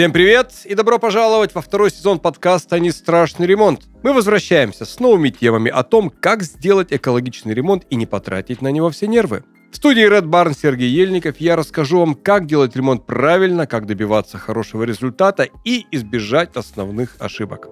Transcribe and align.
Всем 0.00 0.14
привет 0.14 0.52
и 0.64 0.74
добро 0.74 0.98
пожаловать 0.98 1.54
во 1.54 1.60
второй 1.60 1.90
сезон 1.90 2.20
подкаста 2.20 2.80
«Не 2.80 2.90
страшный 2.90 3.46
ремонт». 3.46 3.82
Мы 4.02 4.14
возвращаемся 4.14 4.86
с 4.86 4.98
новыми 4.98 5.28
темами 5.28 5.70
о 5.70 5.82
том, 5.82 6.08
как 6.08 6.42
сделать 6.42 6.90
экологичный 6.90 7.52
ремонт 7.52 7.84
и 7.90 7.96
не 7.96 8.06
потратить 8.06 8.62
на 8.62 8.68
него 8.68 8.88
все 8.88 9.06
нервы. 9.08 9.44
В 9.70 9.76
студии 9.76 10.10
Red 10.10 10.22
Barn 10.22 10.56
Сергей 10.58 10.88
Ельников 10.88 11.36
я 11.36 11.54
расскажу 11.54 11.98
вам, 11.98 12.14
как 12.14 12.46
делать 12.46 12.74
ремонт 12.74 13.04
правильно, 13.04 13.66
как 13.66 13.84
добиваться 13.84 14.38
хорошего 14.38 14.84
результата 14.84 15.46
и 15.66 15.84
избежать 15.90 16.56
основных 16.56 17.16
ошибок. 17.18 17.68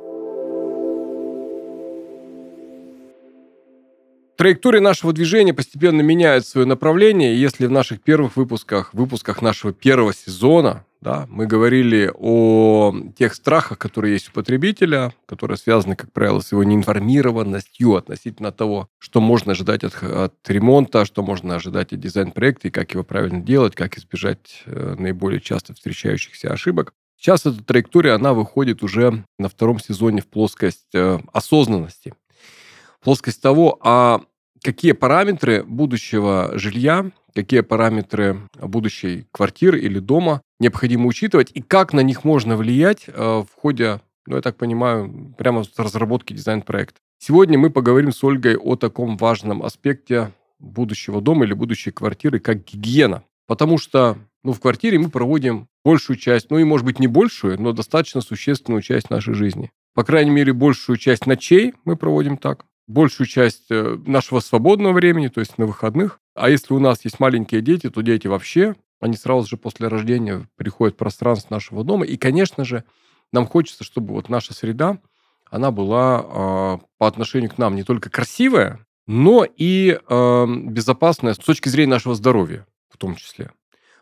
Траектория 4.36 4.80
нашего 4.80 5.14
движения 5.14 5.54
постепенно 5.54 6.02
меняет 6.02 6.46
свое 6.46 6.66
направление. 6.66 7.40
Если 7.40 7.64
в 7.64 7.70
наших 7.70 8.02
первых 8.02 8.36
выпусках, 8.36 8.92
выпусках 8.92 9.40
нашего 9.40 9.72
первого 9.72 10.12
сезона, 10.12 10.84
да, 11.00 11.26
мы 11.28 11.46
говорили 11.46 12.10
о 12.12 12.92
тех 13.16 13.34
страхах, 13.34 13.78
которые 13.78 14.14
есть 14.14 14.30
у 14.30 14.32
потребителя, 14.32 15.14
которые 15.26 15.56
связаны, 15.56 15.94
как 15.94 16.12
правило, 16.12 16.40
с 16.40 16.50
его 16.50 16.64
неинформированностью 16.64 17.94
относительно 17.94 18.50
того, 18.50 18.88
что 18.98 19.20
можно 19.20 19.52
ожидать 19.52 19.84
от, 19.84 20.02
от 20.02 20.34
ремонта, 20.48 21.04
что 21.04 21.22
можно 21.22 21.54
ожидать 21.54 21.92
от 21.92 22.00
дизайн-проекта 22.00 22.68
и 22.68 22.72
как 22.72 22.92
его 22.92 23.04
правильно 23.04 23.40
делать, 23.40 23.76
как 23.76 23.96
избежать 23.96 24.62
э, 24.66 24.96
наиболее 24.98 25.40
часто 25.40 25.72
встречающихся 25.72 26.52
ошибок. 26.52 26.92
Сейчас 27.16 27.46
эта 27.46 27.62
траектория, 27.62 28.12
она 28.12 28.32
выходит 28.32 28.82
уже 28.82 29.24
на 29.38 29.48
втором 29.48 29.78
сезоне 29.78 30.20
в 30.22 30.26
плоскость 30.26 30.94
э, 30.94 31.20
осознанности. 31.32 32.14
Плоскость 33.02 33.40
того, 33.40 33.78
а 33.82 34.22
какие 34.62 34.92
параметры 34.92 35.62
будущего 35.62 36.52
жилья, 36.54 37.12
какие 37.38 37.60
параметры 37.60 38.40
будущей 38.60 39.28
квартиры 39.30 39.78
или 39.78 40.00
дома 40.00 40.42
необходимо 40.58 41.06
учитывать 41.06 41.52
и 41.54 41.62
как 41.62 41.92
на 41.92 42.00
них 42.00 42.24
можно 42.24 42.56
влиять 42.56 43.04
э, 43.06 43.12
в 43.12 43.48
ходе, 43.54 44.00
ну, 44.26 44.34
я 44.34 44.42
так 44.42 44.56
понимаю, 44.56 45.32
прямо 45.38 45.62
с 45.62 45.78
разработки 45.78 46.32
дизайн-проекта. 46.32 46.98
Сегодня 47.20 47.56
мы 47.56 47.70
поговорим 47.70 48.10
с 48.10 48.24
Ольгой 48.24 48.56
о 48.56 48.74
таком 48.74 49.16
важном 49.16 49.62
аспекте 49.62 50.32
будущего 50.58 51.20
дома 51.20 51.44
или 51.44 51.52
будущей 51.52 51.92
квартиры, 51.92 52.40
как 52.40 52.64
гигиена. 52.64 53.22
Потому 53.46 53.78
что 53.78 54.18
ну, 54.42 54.52
в 54.52 54.58
квартире 54.58 54.98
мы 54.98 55.08
проводим 55.08 55.68
большую 55.84 56.16
часть, 56.16 56.50
ну 56.50 56.58
и, 56.58 56.64
может 56.64 56.84
быть, 56.84 56.98
не 56.98 57.06
большую, 57.06 57.62
но 57.62 57.72
достаточно 57.72 58.20
существенную 58.20 58.82
часть 58.82 59.10
нашей 59.10 59.34
жизни. 59.34 59.70
По 59.94 60.02
крайней 60.02 60.32
мере, 60.32 60.52
большую 60.52 60.96
часть 60.96 61.26
ночей 61.26 61.74
мы 61.84 61.94
проводим 61.94 62.36
так 62.36 62.64
большую 62.88 63.26
часть 63.26 63.70
э, 63.70 63.98
нашего 64.06 64.40
свободного 64.40 64.94
времени, 64.94 65.28
то 65.28 65.40
есть 65.40 65.58
на 65.58 65.66
выходных. 65.66 66.20
А 66.34 66.50
если 66.50 66.74
у 66.74 66.80
нас 66.80 67.04
есть 67.04 67.20
маленькие 67.20 67.60
дети, 67.60 67.90
то 67.90 68.00
дети 68.00 68.26
вообще, 68.26 68.74
они 69.00 69.16
сразу 69.16 69.46
же 69.46 69.56
после 69.56 69.86
рождения 69.86 70.48
приходят 70.56 70.96
в 70.96 70.98
пространство 70.98 71.54
нашего 71.54 71.84
дома. 71.84 72.04
И, 72.04 72.16
конечно 72.16 72.64
же, 72.64 72.84
нам 73.32 73.46
хочется, 73.46 73.84
чтобы 73.84 74.14
вот 74.14 74.28
наша 74.28 74.54
среда, 74.54 74.98
она 75.50 75.70
была 75.70 76.20
э, 76.20 76.86
по 76.98 77.06
отношению 77.06 77.50
к 77.50 77.58
нам 77.58 77.76
не 77.76 77.84
только 77.84 78.10
красивая, 78.10 78.84
но 79.06 79.44
и 79.44 79.98
э, 79.98 80.46
безопасная 80.46 81.34
с 81.34 81.38
точки 81.38 81.68
зрения 81.68 81.92
нашего 81.92 82.14
здоровья 82.14 82.66
в 82.90 82.96
том 82.96 83.14
числе. 83.16 83.50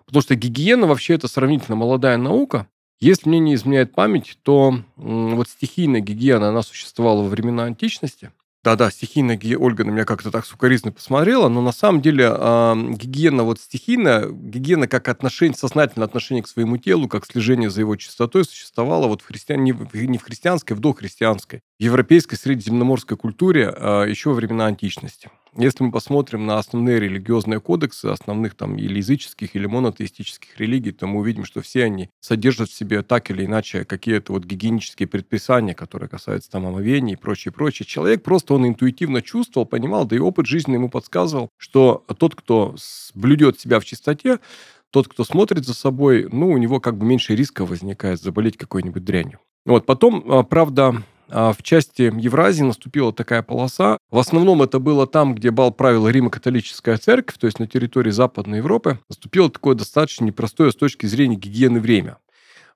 Потому 0.07 0.23
что 0.23 0.35
гигиена 0.37 0.87
вообще 0.87 1.15
это 1.15 1.29
сравнительно 1.29 1.77
молодая 1.77 2.17
наука. 2.17 2.69
Если 2.99 3.29
мне 3.29 3.41
не 3.41 3.55
изменяет 3.55 3.95
память, 3.95 4.39
то 4.43 4.75
э, 4.75 4.81
вот 4.97 5.49
стихийная 5.49 6.01
гигиена, 6.01 6.49
она 6.49 6.63
существовала 6.63 7.23
во 7.23 7.29
времена 7.29 7.65
античности. 7.65 8.31
Да-да, 8.67 8.91
стихийная 8.91 9.37
гигиена, 9.37 9.63
Ольга 9.63 9.85
на 9.85 9.91
меня 9.91 10.05
как-то 10.05 10.33
так 10.33 10.45
сукоризно 10.45 10.91
посмотрела, 10.91 11.49
но 11.49 11.63
на 11.63 11.71
самом 11.71 12.03
деле 12.03 12.25
э, 12.29 12.75
гигиена 12.95 13.45
вот 13.45 13.61
стихийная, 13.61 14.29
гигиена 14.29 14.89
как 14.89 15.07
отношение, 15.07 15.57
сознательное 15.57 16.05
отношение 16.05 16.43
к 16.43 16.49
своему 16.49 16.77
телу, 16.77 17.07
как 17.07 17.27
слежение 17.27 17.71
за 17.71 17.83
его 17.83 17.95
чистотой 17.95 18.45
существовала 18.45 19.07
вот 19.07 19.23
в 19.23 19.27
христиан... 19.27 19.63
не, 19.63 19.71
в, 19.71 19.95
не 19.95 20.19
в 20.19 20.25
христианской, 20.25 20.77
в 20.77 20.81
дохристианской, 20.81 21.63
в 21.79 21.83
европейской 21.85 22.35
средиземноморской 22.35 23.17
культуре 23.17 23.73
э, 23.73 24.07
еще 24.09 24.31
во 24.31 24.35
времена 24.35 24.67
античности. 24.67 25.31
Если 25.59 25.85
мы 25.85 25.91
посмотрим 25.91 26.45
на 26.45 26.59
основные 26.59 27.01
религиозные 27.01 27.61
кодексы 27.61 28.07
основных 28.07 28.55
там 28.55 28.77
или 28.77 28.99
языческих, 28.99 29.57
или 29.57 29.67
монотеистических 29.67 30.61
религий, 30.61 30.93
то 30.93 31.07
мы 31.07 31.21
увидим, 31.21 31.47
что 31.47 31.63
все 31.63 31.85
они 31.85 32.11
содержат 32.21 32.69
в 32.69 32.75
себе 32.75 33.03
так 33.03 33.31
или 33.31 33.47
иначе 33.47 33.87
какие-то 33.87 34.35
вот 34.35 34.45
гигиенические 34.45 35.09
предписания, 35.09 35.75
которые 35.75 36.11
касаются 36.11 36.51
там 36.51 36.67
омовения 36.67 37.15
и 37.15 37.19
прочее, 37.19 37.53
прочее. 37.53 37.87
Человек 37.87 38.23
просто, 38.23 38.53
он 38.53 38.69
интуитивно 38.69 39.23
чувствовал, 39.23 39.67
понимал, 39.67 40.05
да 40.05 40.17
и 40.17 40.19
опыт 40.19 40.47
жизни 40.47 40.75
ему 40.75 40.91
подсказывал, 40.91 41.49
что 41.57 42.05
тот, 42.19 42.35
кто 42.35 42.77
блюдет 43.15 43.59
себя 43.59 43.81
в 43.81 43.85
чистоте, 43.87 44.41
тот, 44.91 45.09
кто 45.09 45.25
смотрит 45.25 45.65
за 45.65 45.75
собой, 45.75 46.29
ну, 46.31 46.51
у 46.51 46.59
него 46.59 46.81
как 46.81 46.99
бы 46.99 47.07
меньше 47.07 47.35
риска 47.35 47.65
возникает 47.65 48.21
заболеть 48.21 48.59
какой-нибудь 48.59 49.05
дрянью. 49.05 49.39
Вот, 49.65 49.87
потом, 49.87 50.25
а, 50.31 50.43
правда, 50.43 51.03
в 51.29 51.57
части 51.63 52.03
Евразии 52.03 52.63
наступила 52.63 53.13
такая 53.13 53.43
полоса. 53.43 53.99
В 54.11 54.19
основном 54.19 54.63
это 54.63 54.79
было 54.79 55.07
там, 55.07 55.35
где 55.35 55.51
бал 55.51 55.73
правила 55.73 56.09
Римо-католическая 56.09 56.99
церковь, 56.99 57.39
то 57.39 57.47
есть 57.47 57.59
на 57.59 57.67
территории 57.67 58.11
Западной 58.11 58.59
Европы. 58.59 58.99
Наступило 59.09 59.51
такое 59.51 59.75
достаточно 59.75 60.25
непростое 60.25 60.71
с 60.73 60.77
точки 60.77 61.07
зрения 61.07 61.37
гигиены 61.37 61.81
время. 61.81 62.19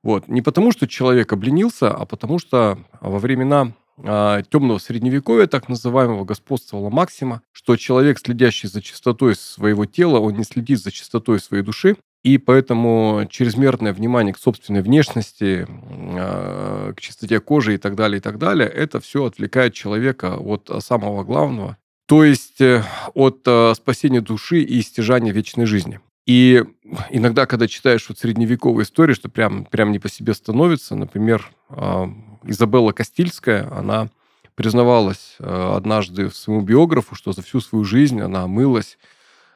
Вот. 0.02 0.28
Не 0.28 0.42
потому, 0.42 0.72
что 0.72 0.88
человек 0.88 1.32
обленился, 1.32 1.90
а 1.90 2.06
потому 2.06 2.38
что 2.38 2.78
во 3.00 3.18
времена 3.18 3.72
а, 3.98 4.42
темного 4.42 4.78
средневековья, 4.78 5.46
так 5.46 5.68
называемого, 5.68 6.24
господствовала 6.24 6.90
максима, 6.90 7.42
что 7.52 7.76
человек, 7.76 8.18
следящий 8.18 8.68
за 8.68 8.80
чистотой 8.80 9.34
своего 9.34 9.84
тела, 9.84 10.18
он 10.18 10.34
не 10.34 10.44
следит 10.44 10.80
за 10.80 10.90
чистотой 10.90 11.38
своей 11.40 11.62
души, 11.62 11.96
и 12.22 12.38
поэтому 12.38 13.26
чрезмерное 13.30 13.92
внимание 13.92 14.34
к 14.34 14.38
собственной 14.38 14.82
внешности, 14.82 15.66
а, 15.68 16.92
к 16.92 17.00
чистоте 17.00 17.40
кожи 17.40 17.74
и 17.74 17.78
так 17.78 17.96
далее, 17.96 18.18
и 18.18 18.20
так 18.20 18.38
далее, 18.38 18.68
это 18.68 19.00
все 19.00 19.24
отвлекает 19.24 19.74
человека 19.74 20.36
от 20.36 20.70
самого 20.80 21.24
главного, 21.24 21.78
то 22.06 22.24
есть 22.24 22.60
э, 22.60 22.82
от 23.14 23.42
э, 23.46 23.72
спасения 23.76 24.20
души 24.20 24.62
и 24.62 24.82
стяжания 24.82 25.32
вечной 25.32 25.64
жизни. 25.66 26.00
И 26.26 26.64
иногда, 27.10 27.46
когда 27.46 27.68
читаешь 27.68 28.08
вот 28.08 28.18
средневековые 28.18 28.84
истории, 28.84 29.14
что 29.14 29.28
прям, 29.28 29.64
прям 29.64 29.92
не 29.92 30.00
по 30.00 30.08
себе 30.08 30.34
становится, 30.34 30.96
например, 30.96 31.50
а, 31.68 32.10
Изабелла 32.44 32.92
Кастильская, 32.92 33.70
она 33.72 34.08
признавалась 34.56 35.36
э, 35.38 35.72
однажды 35.76 36.30
своему 36.30 36.62
биографу, 36.62 37.14
что 37.14 37.32
за 37.32 37.42
всю 37.42 37.60
свою 37.60 37.84
жизнь 37.84 38.20
она 38.20 38.46
мылась 38.46 38.98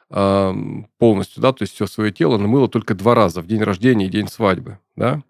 полностью, 0.09 1.41
да, 1.41 1.51
то 1.51 1.63
есть 1.63 1.73
все 1.73 1.87
свое 1.87 2.11
тело 2.11 2.37
намыло 2.37 2.67
только 2.67 2.93
два 2.93 3.15
раза, 3.15 3.41
в 3.41 3.47
день 3.47 3.63
рождения 3.63 4.05
и 4.05 4.09
день 4.09 4.27
свадьбы, 4.27 4.79
да. 4.95 5.23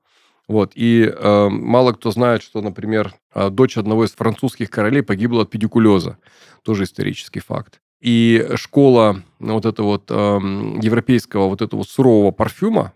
Вот, 0.48 0.74
и 0.76 1.04
э, 1.04 1.50
мало 1.50 1.94
кто 1.94 2.12
знает, 2.12 2.44
что, 2.44 2.62
например, 2.62 3.16
а, 3.34 3.50
дочь 3.50 3.78
одного 3.78 4.06
из 4.06 4.12
французских 4.12 4.70
королей 4.70 5.02
погибла 5.02 5.42
от 5.42 5.50
педикулеза, 5.50 6.20
тоже 6.64 6.84
исторический 6.84 7.40
факт. 7.40 7.82
И 8.00 8.48
школа 8.56 9.24
вот 9.40 9.66
этого 9.66 9.88
вот 9.88 10.06
э, 10.10 10.14
европейского 10.14 11.48
вот 11.48 11.64
этого 11.64 11.82
сурового 11.84 12.30
парфюма, 12.32 12.94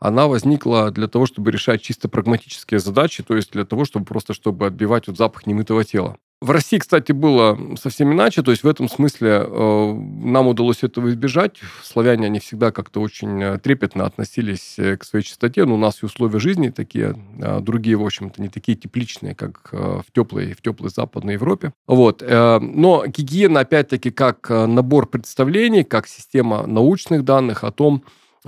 она 0.00 0.26
возникла 0.26 0.90
для 0.90 1.06
того, 1.06 1.26
чтобы 1.26 1.50
решать 1.52 1.82
чисто 1.82 2.08
прагматические 2.08 2.80
задачи, 2.80 3.22
то 3.22 3.36
есть 3.36 3.52
для 3.52 3.64
того, 3.64 3.84
чтобы 3.84 4.04
просто 4.04 4.32
чтобы 4.34 4.66
отбивать 4.66 5.06
вот 5.06 5.16
запах 5.16 5.46
немытого 5.46 5.84
тела. 5.84 6.16
В 6.40 6.52
России, 6.52 6.78
кстати, 6.78 7.10
было 7.10 7.58
совсем 7.80 8.12
иначе, 8.12 8.42
то 8.42 8.52
есть 8.52 8.62
в 8.62 8.68
этом 8.68 8.88
смысле 8.88 9.44
э, 9.44 9.92
нам 10.22 10.46
удалось 10.46 10.84
этого 10.84 11.10
избежать. 11.10 11.56
Славяне, 11.82 12.26
они 12.26 12.38
всегда 12.38 12.70
как-то 12.70 13.00
очень 13.00 13.42
э, 13.42 13.58
трепетно 13.58 14.06
относились 14.06 14.78
э, 14.78 14.96
к 14.96 15.04
своей 15.04 15.24
чистоте, 15.24 15.64
но 15.64 15.74
у 15.74 15.78
нас 15.78 16.00
и 16.00 16.06
условия 16.06 16.38
жизни 16.38 16.68
такие, 16.68 17.16
э, 17.40 17.58
другие, 17.60 17.96
в 17.96 18.04
общем-то, 18.04 18.40
не 18.40 18.48
такие 18.48 18.78
тепличные, 18.78 19.34
как 19.34 19.70
э, 19.72 20.00
в 20.06 20.12
теплой, 20.12 20.52
в 20.52 20.62
теплой 20.62 20.90
Западной 20.90 21.32
Европе. 21.32 21.72
Вот. 21.88 22.22
Э, 22.22 22.60
но 22.60 23.04
гигиена, 23.04 23.60
опять-таки, 23.60 24.12
как 24.12 24.48
э, 24.48 24.66
набор 24.66 25.08
представлений, 25.08 25.82
как 25.82 26.06
система 26.06 26.68
научных 26.68 27.24
данных 27.24 27.64
о 27.64 27.72
том, 27.72 28.04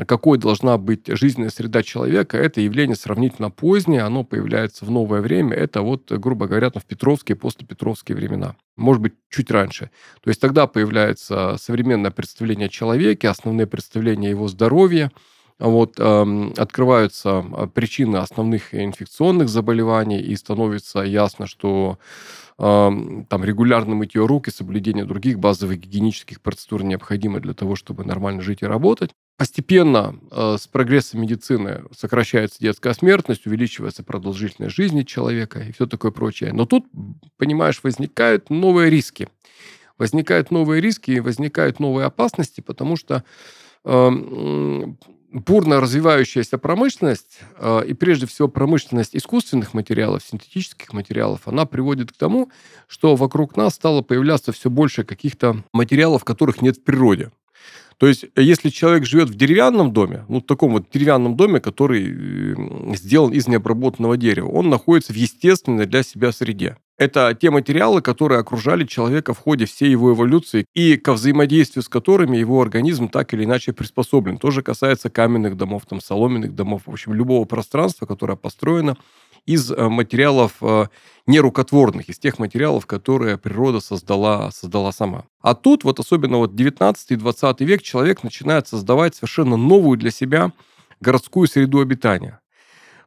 какой 0.06 0.38
должна 0.38 0.78
быть 0.78 1.06
жизненная 1.06 1.50
среда 1.50 1.82
человека, 1.82 2.38
это 2.38 2.60
явление 2.60 2.96
сравнительно 2.96 3.50
позднее, 3.50 4.02
оно 4.02 4.24
появляется 4.24 4.84
в 4.84 4.90
новое 4.90 5.20
время, 5.20 5.56
это 5.56 5.82
вот, 5.82 6.10
грубо 6.10 6.46
говоря, 6.46 6.70
в 6.70 6.84
Петровские, 6.84 7.36
после 7.36 7.66
Петровские 7.66 8.16
времена, 8.16 8.56
может 8.76 9.02
быть, 9.02 9.14
чуть 9.28 9.50
раньше. 9.50 9.90
То 10.22 10.30
есть 10.30 10.40
тогда 10.40 10.66
появляется 10.66 11.56
современное 11.58 12.10
представление 12.10 12.66
о 12.66 12.70
человеке, 12.70 13.28
основные 13.28 13.66
представления 13.66 14.30
его 14.30 14.48
здоровье, 14.48 15.10
вот, 15.60 15.96
э, 15.98 16.50
открываются 16.56 17.44
а, 17.52 17.66
причины 17.66 18.16
основных 18.16 18.74
инфекционных 18.74 19.50
заболеваний, 19.50 20.18
и 20.18 20.34
становится 20.34 21.00
ясно, 21.00 21.46
что 21.46 21.98
э, 22.58 22.90
там 23.28 23.44
регулярно 23.44 23.94
мытье 23.94 24.24
рук 24.24 24.48
и 24.48 24.52
соблюдение 24.52 25.04
других 25.04 25.38
базовых 25.38 25.78
гигиенических 25.78 26.40
процедур 26.40 26.82
необходимо 26.82 27.40
для 27.40 27.52
того, 27.52 27.76
чтобы 27.76 28.04
нормально 28.04 28.40
жить 28.40 28.62
и 28.62 28.66
работать. 28.66 29.10
Постепенно 29.40 30.16
э, 30.30 30.56
с 30.60 30.66
прогрессом 30.66 31.22
медицины 31.22 31.84
сокращается 31.96 32.58
детская 32.60 32.92
смертность, 32.92 33.46
увеличивается 33.46 34.02
продолжительность 34.02 34.76
жизни 34.76 35.02
человека 35.02 35.60
и 35.60 35.72
все 35.72 35.86
такое 35.86 36.10
прочее. 36.10 36.52
Но 36.52 36.66
тут, 36.66 36.84
понимаешь, 37.38 37.80
возникают 37.82 38.50
новые 38.50 38.90
риски. 38.90 39.30
Возникают 39.96 40.50
новые 40.50 40.82
риски 40.82 41.12
и 41.12 41.20
возникают 41.20 41.80
новые 41.80 42.04
опасности, 42.04 42.60
потому 42.60 42.96
что 42.96 43.24
эм, 43.86 44.98
бурно 45.32 45.80
развивающаяся 45.80 46.58
промышленность, 46.58 47.40
э, 47.56 47.84
и 47.86 47.94
прежде 47.94 48.26
всего 48.26 48.46
промышленность 48.46 49.16
искусственных 49.16 49.72
материалов, 49.72 50.22
синтетических 50.22 50.92
материалов, 50.92 51.48
она 51.48 51.64
приводит 51.64 52.12
к 52.12 52.16
тому, 52.18 52.50
что 52.88 53.16
вокруг 53.16 53.56
нас 53.56 53.76
стало 53.76 54.02
появляться 54.02 54.52
все 54.52 54.68
больше 54.68 55.02
каких-то 55.02 55.64
материалов, 55.72 56.24
которых 56.24 56.60
нет 56.60 56.76
в 56.76 56.84
природе. 56.84 57.30
То 58.00 58.06
есть, 58.06 58.24
если 58.34 58.70
человек 58.70 59.04
живет 59.04 59.28
в 59.28 59.34
деревянном 59.34 59.92
доме, 59.92 60.24
ну, 60.28 60.40
в 60.40 60.44
таком 60.44 60.72
вот 60.72 60.86
деревянном 60.90 61.36
доме, 61.36 61.60
который 61.60 62.96
сделан 62.96 63.30
из 63.32 63.46
необработанного 63.46 64.16
дерева, 64.16 64.48
он 64.48 64.70
находится 64.70 65.12
в 65.12 65.16
естественной 65.16 65.84
для 65.84 66.02
себя 66.02 66.32
среде. 66.32 66.78
Это 66.96 67.36
те 67.38 67.50
материалы, 67.50 68.00
которые 68.00 68.40
окружали 68.40 68.86
человека 68.86 69.34
в 69.34 69.38
ходе 69.38 69.66
всей 69.66 69.90
его 69.90 70.14
эволюции 70.14 70.64
и 70.74 70.96
ко 70.96 71.12
взаимодействию 71.12 71.82
с 71.82 71.90
которыми 71.90 72.38
его 72.38 72.62
организм 72.62 73.10
так 73.10 73.34
или 73.34 73.44
иначе 73.44 73.74
приспособлен. 73.74 74.38
Тоже 74.38 74.62
касается 74.62 75.10
каменных 75.10 75.58
домов, 75.58 75.82
там, 75.86 76.00
соломенных 76.00 76.54
домов, 76.54 76.82
в 76.86 76.90
общем, 76.90 77.12
любого 77.12 77.44
пространства, 77.44 78.06
которое 78.06 78.36
построено 78.36 78.96
из 79.46 79.70
э, 79.70 79.88
материалов 79.88 80.54
э, 80.60 80.86
нерукотворных, 81.26 82.08
из 82.08 82.18
тех 82.18 82.38
материалов, 82.38 82.86
которые 82.86 83.38
природа 83.38 83.80
создала, 83.80 84.50
создала 84.50 84.92
сама. 84.92 85.24
А 85.40 85.54
тут 85.54 85.84
вот 85.84 86.00
особенно 86.00 86.38
вот 86.38 86.54
19 86.54 87.10
и 87.10 87.16
20 87.16 87.60
век 87.60 87.82
человек 87.82 88.22
начинает 88.22 88.68
создавать 88.68 89.14
совершенно 89.14 89.56
новую 89.56 89.98
для 89.98 90.10
себя 90.10 90.52
городскую 91.00 91.48
среду 91.48 91.80
обитания 91.80 92.40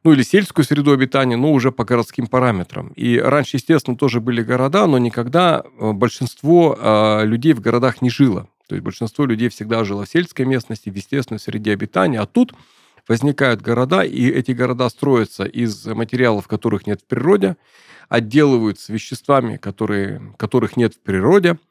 ну 0.02 0.12
или 0.12 0.22
сельскую 0.22 0.66
среду 0.66 0.92
обитания, 0.92 1.38
но 1.38 1.50
уже 1.50 1.72
по 1.72 1.86
городским 1.86 2.26
параметрам. 2.26 2.88
И 2.88 3.18
раньше, 3.18 3.56
естественно, 3.56 3.96
тоже 3.96 4.20
были 4.20 4.42
города, 4.42 4.86
но 4.86 4.98
никогда 4.98 5.62
э, 5.64 5.92
большинство 5.92 6.78
людей 7.22 7.54
в 7.54 7.60
городах 7.60 8.02
не 8.02 8.10
жило. 8.10 8.46
То 8.68 8.74
есть 8.74 8.84
большинство 8.84 9.24
людей 9.24 9.48
всегда 9.48 9.82
жило 9.84 10.04
в 10.04 10.08
сельской 10.10 10.44
местности, 10.44 10.90
в 10.90 10.94
естественной 10.94 11.38
среде 11.38 11.72
обитания. 11.72 12.20
А 12.20 12.26
тут 12.26 12.54
возникают 13.08 13.62
города, 13.62 14.02
и 14.02 14.28
эти 14.28 14.52
города 14.52 14.88
строятся 14.88 15.44
из 15.44 15.86
материалов, 15.86 16.48
которых 16.48 16.86
нет 16.86 17.00
в 17.02 17.06
природе, 17.06 17.56
отделываются 18.08 18.92
веществами, 18.92 19.56
которые, 19.56 20.34
которых 20.38 20.76
нет 20.76 20.94
в 20.94 21.00
природе– 21.00 21.58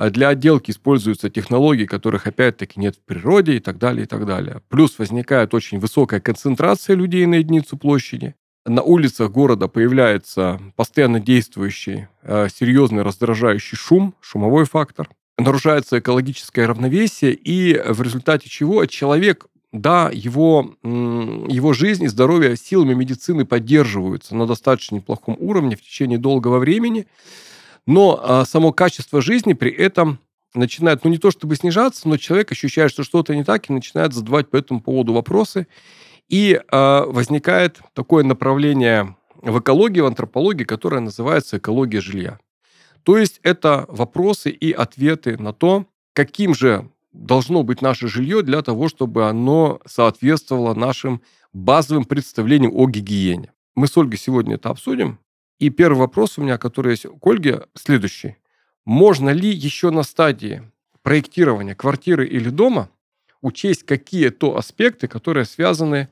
а 0.00 0.08
для 0.08 0.28
отделки 0.28 0.70
используются 0.70 1.28
технологии, 1.28 1.84
которых 1.84 2.26
опять-таки 2.26 2.80
нет 2.80 2.96
в 2.96 3.00
природе 3.00 3.56
и 3.56 3.58
так 3.60 3.76
далее, 3.76 4.04
и 4.04 4.06
так 4.06 4.24
далее. 4.24 4.62
Плюс 4.70 4.98
возникает 4.98 5.52
очень 5.52 5.78
высокая 5.78 6.20
концентрация 6.20 6.96
людей 6.96 7.26
на 7.26 7.34
единицу 7.34 7.76
площади. 7.76 8.34
На 8.64 8.80
улицах 8.80 9.30
города 9.30 9.68
появляется 9.68 10.58
постоянно 10.74 11.20
действующий 11.20 12.08
э, 12.22 12.48
серьезный 12.48 13.02
раздражающий 13.02 13.76
шум, 13.76 14.14
шумовой 14.22 14.64
фактор. 14.64 15.10
Нарушается 15.36 15.98
экологическое 15.98 16.66
равновесие, 16.66 17.34
и 17.34 17.78
в 17.86 18.00
результате 18.00 18.48
чего 18.48 18.86
человек 18.86 19.48
да, 19.72 20.10
его, 20.12 20.74
его 20.82 21.72
жизнь 21.72 22.04
и 22.04 22.08
здоровье 22.08 22.56
силами 22.56 22.94
медицины 22.94 23.44
поддерживаются 23.44 24.34
на 24.34 24.46
достаточно 24.46 24.96
неплохом 24.96 25.36
уровне 25.38 25.76
в 25.76 25.82
течение 25.82 26.18
долгого 26.18 26.58
времени 26.58 27.06
но 27.86 28.20
а, 28.22 28.44
само 28.44 28.72
качество 28.72 29.20
жизни 29.20 29.52
при 29.52 29.72
этом 29.72 30.18
начинает, 30.54 31.04
ну 31.04 31.10
не 31.10 31.18
то 31.18 31.30
чтобы 31.30 31.56
снижаться, 31.56 32.08
но 32.08 32.16
человек 32.16 32.52
ощущает, 32.52 32.90
что 32.90 33.04
что-то 33.04 33.34
не 33.34 33.44
так, 33.44 33.68
и 33.68 33.72
начинает 33.72 34.12
задавать 34.12 34.48
по 34.48 34.56
этому 34.56 34.80
поводу 34.80 35.12
вопросы. 35.12 35.66
И 36.28 36.60
а, 36.70 37.04
возникает 37.04 37.80
такое 37.94 38.24
направление 38.24 39.16
в 39.42 39.58
экологии, 39.58 40.00
в 40.00 40.06
антропологии, 40.06 40.64
которое 40.64 41.00
называется 41.00 41.58
экология 41.58 42.00
жилья. 42.00 42.38
То 43.02 43.16
есть 43.16 43.40
это 43.42 43.86
вопросы 43.88 44.50
и 44.50 44.72
ответы 44.72 45.38
на 45.38 45.52
то, 45.52 45.86
каким 46.12 46.54
же 46.54 46.88
должно 47.12 47.62
быть 47.62 47.82
наше 47.82 48.08
жилье 48.08 48.42
для 48.42 48.62
того, 48.62 48.88
чтобы 48.88 49.28
оно 49.28 49.80
соответствовало 49.86 50.74
нашим 50.74 51.22
базовым 51.52 52.04
представлениям 52.04 52.72
о 52.74 52.88
гигиене. 52.88 53.52
Мы 53.74 53.86
с 53.86 53.96
Ольгой 53.96 54.18
сегодня 54.18 54.54
это 54.54 54.70
обсудим. 54.70 55.18
И 55.58 55.70
первый 55.70 55.98
вопрос 55.98 56.38
у 56.38 56.42
меня, 56.42 56.58
который 56.58 56.92
есть 56.92 57.06
к 57.06 57.26
Ольге, 57.26 57.66
следующий. 57.74 58.36
Можно 58.84 59.30
ли 59.30 59.50
еще 59.50 59.90
на 59.90 60.02
стадии 60.02 60.62
проектирования 61.02 61.74
квартиры 61.74 62.26
или 62.26 62.48
дома 62.48 62.90
учесть 63.42 63.84
какие-то 63.84 64.56
аспекты, 64.56 65.08
которые 65.08 65.44
связаны 65.44 66.08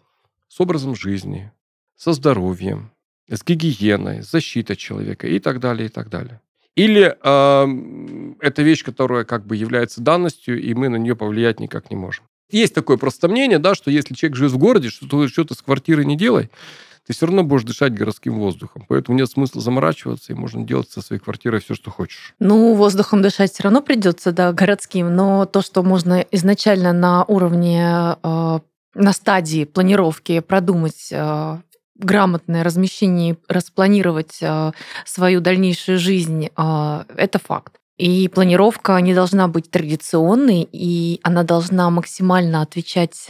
с 0.49 0.61
образом 0.61 0.95
жизни, 0.95 1.53
со 1.97 2.12
здоровьем, 2.12 2.91
с 3.29 3.45
гигиеной, 3.45 4.23
с 4.23 4.31
защитой 4.31 4.77
человека 4.77 5.27
и 5.27 5.39
так 5.39 5.61
далее, 5.61 5.87
и 5.87 5.91
так 5.91 6.09
далее. 6.09 6.41
Или 6.78 7.16
э, 7.20 8.34
это 8.40 8.62
вещь, 8.62 8.84
которая 8.84 9.25
как 9.25 9.44
бы 9.44 9.56
является 9.56 10.00
данностью, 10.00 10.62
и 10.62 10.75
мы 10.75 10.88
на 10.88 10.94
нее 10.94 11.16
повлиять 11.16 11.58
никак 11.58 11.90
не 11.90 11.96
можем. 11.96 12.25
Есть 12.50 12.72
такое 12.72 12.96
просто 12.98 13.26
мнение, 13.26 13.58
да, 13.58 13.75
что 13.75 13.90
если 13.90 14.14
человек 14.14 14.36
живет 14.36 14.52
в 14.52 14.58
городе, 14.58 14.88
что 14.88 15.08
то 15.08 15.26
что-то 15.26 15.54
с 15.54 15.62
квартиры 15.62 16.04
не 16.04 16.16
делай, 16.16 16.50
ты 17.04 17.14
все 17.14 17.26
равно 17.26 17.42
будешь 17.42 17.64
дышать 17.64 17.94
городским 17.94 18.38
воздухом. 18.38 18.84
Поэтому 18.86 19.19
нет 19.19 19.28
смысла 19.28 19.60
заморачиваться, 19.60 20.32
и 20.32 20.36
можно 20.36 20.62
делать 20.62 20.88
со 20.88 21.02
своей 21.02 21.20
квартирой 21.20 21.60
все, 21.60 21.75
что 21.75 21.90
хочешь. 21.90 22.34
Ну, 22.38 22.75
воздухом 22.75 23.22
дышать 23.22 23.52
все 23.52 23.64
равно 23.64 23.82
придется, 23.82 24.30
да, 24.30 24.52
городским. 24.52 25.12
Но 25.12 25.46
то, 25.46 25.62
что 25.62 25.82
можно 25.82 26.25
изначально 26.30 26.92
на 26.92 27.25
уровне, 27.25 28.14
э, 28.22 28.60
на 28.94 29.12
стадии 29.12 29.64
планировки 29.64 30.38
продумать 30.38 31.08
э, 31.10 31.58
грамотное 31.99 32.65
размещение, 32.65 33.37
распланировать 33.49 34.39
э, 34.41 34.73
свою 35.05 35.41
дальнейшую 35.41 35.99
жизнь, 35.99 36.47
это 36.56 37.39
факт. 37.45 37.75
И 37.97 38.29
планировка 38.29 38.97
не 39.00 39.12
должна 39.12 39.49
быть 39.49 39.71
традиционной, 39.71 40.69
и 40.71 41.21
она 41.23 41.43
должна 41.43 41.91
максимально 41.91 42.62
отвечать 42.62 43.27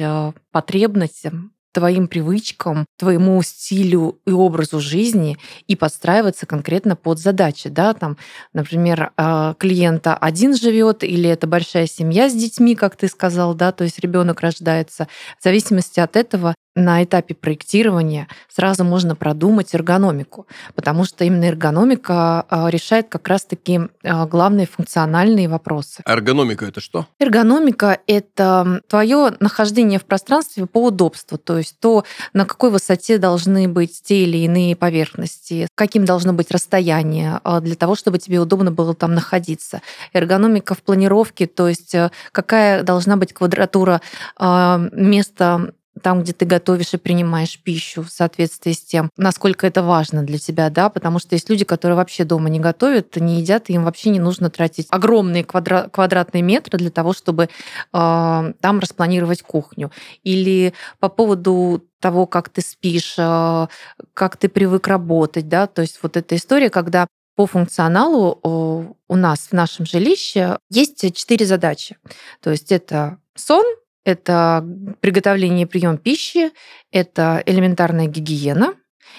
потребностям 0.52 1.52
твоим 1.72 2.08
привычкам, 2.08 2.86
твоему 2.98 3.40
стилю 3.42 4.18
и 4.26 4.32
образу 4.32 4.80
жизни 4.80 5.38
и 5.66 5.76
подстраиваться 5.76 6.44
конкретно 6.44 6.96
под 6.96 7.18
задачи. 7.18 7.68
Да? 7.68 7.94
Там, 7.94 8.16
например, 8.52 9.12
клиента 9.58 10.14
один 10.14 10.56
живет, 10.56 11.04
или 11.04 11.30
это 11.30 11.46
большая 11.46 11.86
семья 11.86 12.28
с 12.28 12.34
детьми, 12.34 12.74
как 12.74 12.96
ты 12.96 13.06
сказал, 13.06 13.54
да, 13.54 13.70
то 13.72 13.84
есть 13.84 14.00
ребенок 14.00 14.40
рождается. 14.40 15.08
В 15.38 15.44
зависимости 15.44 16.00
от 16.00 16.16
этого 16.16 16.54
на 16.78 17.02
этапе 17.02 17.34
проектирования 17.34 18.28
сразу 18.48 18.84
можно 18.84 19.16
продумать 19.16 19.74
эргономику, 19.74 20.46
потому 20.74 21.04
что 21.04 21.24
именно 21.24 21.44
эргономика 21.44 22.46
а, 22.48 22.68
решает 22.70 23.08
как 23.08 23.26
раз-таки 23.28 23.80
а, 24.04 24.26
главные 24.26 24.66
функциональные 24.66 25.48
вопросы. 25.48 26.02
Эргономика 26.06 26.66
это 26.66 26.80
что? 26.80 27.06
Эргономика 27.18 27.98
это 28.06 28.80
твое 28.88 29.32
нахождение 29.40 29.98
в 29.98 30.04
пространстве 30.04 30.66
по 30.66 30.86
удобству, 30.86 31.36
то 31.36 31.58
есть 31.58 31.78
то, 31.80 32.04
на 32.32 32.44
какой 32.44 32.70
высоте 32.70 33.18
должны 33.18 33.68
быть 33.68 34.00
те 34.02 34.22
или 34.22 34.38
иные 34.38 34.76
поверхности, 34.76 35.66
каким 35.74 36.04
должно 36.04 36.32
быть 36.32 36.50
расстояние 36.50 37.40
а, 37.42 37.60
для 37.60 37.74
того, 37.74 37.96
чтобы 37.96 38.18
тебе 38.18 38.38
удобно 38.38 38.70
было 38.70 38.94
там 38.94 39.14
находиться. 39.14 39.82
Эргономика 40.12 40.74
в 40.74 40.82
планировке, 40.82 41.46
то 41.46 41.68
есть 41.68 41.94
э, 41.94 42.10
какая 42.32 42.82
должна 42.82 43.16
быть 43.16 43.32
квадратура 43.32 44.00
места 44.38 45.72
там, 45.98 46.22
где 46.22 46.32
ты 46.32 46.44
готовишь 46.44 46.94
и 46.94 46.96
принимаешь 46.96 47.58
пищу 47.58 48.02
в 48.02 48.10
соответствии 48.10 48.72
с 48.72 48.80
тем, 48.80 49.10
насколько 49.16 49.66
это 49.66 49.82
важно 49.82 50.22
для 50.22 50.38
тебя, 50.38 50.70
да, 50.70 50.88
потому 50.88 51.18
что 51.18 51.34
есть 51.34 51.48
люди, 51.50 51.64
которые 51.64 51.96
вообще 51.96 52.24
дома 52.24 52.48
не 52.48 52.60
готовят, 52.60 53.16
не 53.16 53.40
едят, 53.40 53.68
и 53.68 53.74
им 53.74 53.84
вообще 53.84 54.10
не 54.10 54.20
нужно 54.20 54.50
тратить 54.50 54.86
огромные 54.90 55.42
квадра- 55.42 55.88
квадратные 55.90 56.42
метры 56.42 56.78
для 56.78 56.90
того, 56.90 57.12
чтобы 57.12 57.44
э, 57.44 57.48
там 57.92 58.78
распланировать 58.80 59.42
кухню. 59.42 59.90
Или 60.22 60.74
по 61.00 61.08
поводу 61.08 61.84
того, 62.00 62.26
как 62.26 62.48
ты 62.48 62.60
спишь, 62.60 63.14
э, 63.18 63.66
как 64.14 64.36
ты 64.36 64.48
привык 64.48 64.86
работать, 64.86 65.48
да, 65.48 65.66
то 65.66 65.82
есть 65.82 65.98
вот 66.02 66.16
эта 66.16 66.36
история, 66.36 66.70
когда 66.70 67.06
по 67.36 67.46
функционалу 67.46 68.40
у 68.42 69.14
нас 69.14 69.38
в 69.50 69.52
нашем 69.52 69.86
жилище 69.86 70.58
есть 70.70 71.00
четыре 71.14 71.46
задачи. 71.46 71.96
То 72.42 72.50
есть 72.50 72.72
это 72.72 73.18
сон, 73.36 73.64
это 74.08 74.64
приготовление 75.00 75.62
и 75.62 75.66
прием 75.66 75.98
пищи, 75.98 76.50
это 76.90 77.42
элементарная 77.44 78.06
гигиена 78.06 78.74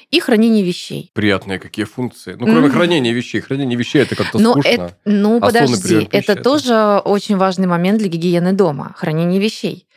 и 0.10 0.20
хранение 0.20 0.64
вещей. 0.64 1.12
Приятные 1.14 1.60
какие 1.60 1.86
функции. 1.86 2.36
Ну, 2.40 2.46
кроме 2.46 2.68
mm-hmm. 2.68 2.72
хранения 2.72 3.14
вещей. 3.14 3.42
Хранение 3.42 3.78
вещей 3.78 4.02
это 4.02 4.16
как-то 4.16 4.40
Но 4.40 4.54
скучно. 4.54 4.70
Это, 4.70 4.98
ну, 5.06 5.38
а 5.38 5.42
подожди, 5.42 6.08
это, 6.12 6.34
это 6.34 6.44
тоже 6.44 7.02
очень 7.06 7.38
важный 7.38 7.68
момент 7.68 8.00
для 8.00 8.08
гигиены 8.08 8.54
дома. 8.54 8.96
Хранение 8.98 9.40
вещей. 9.40 9.88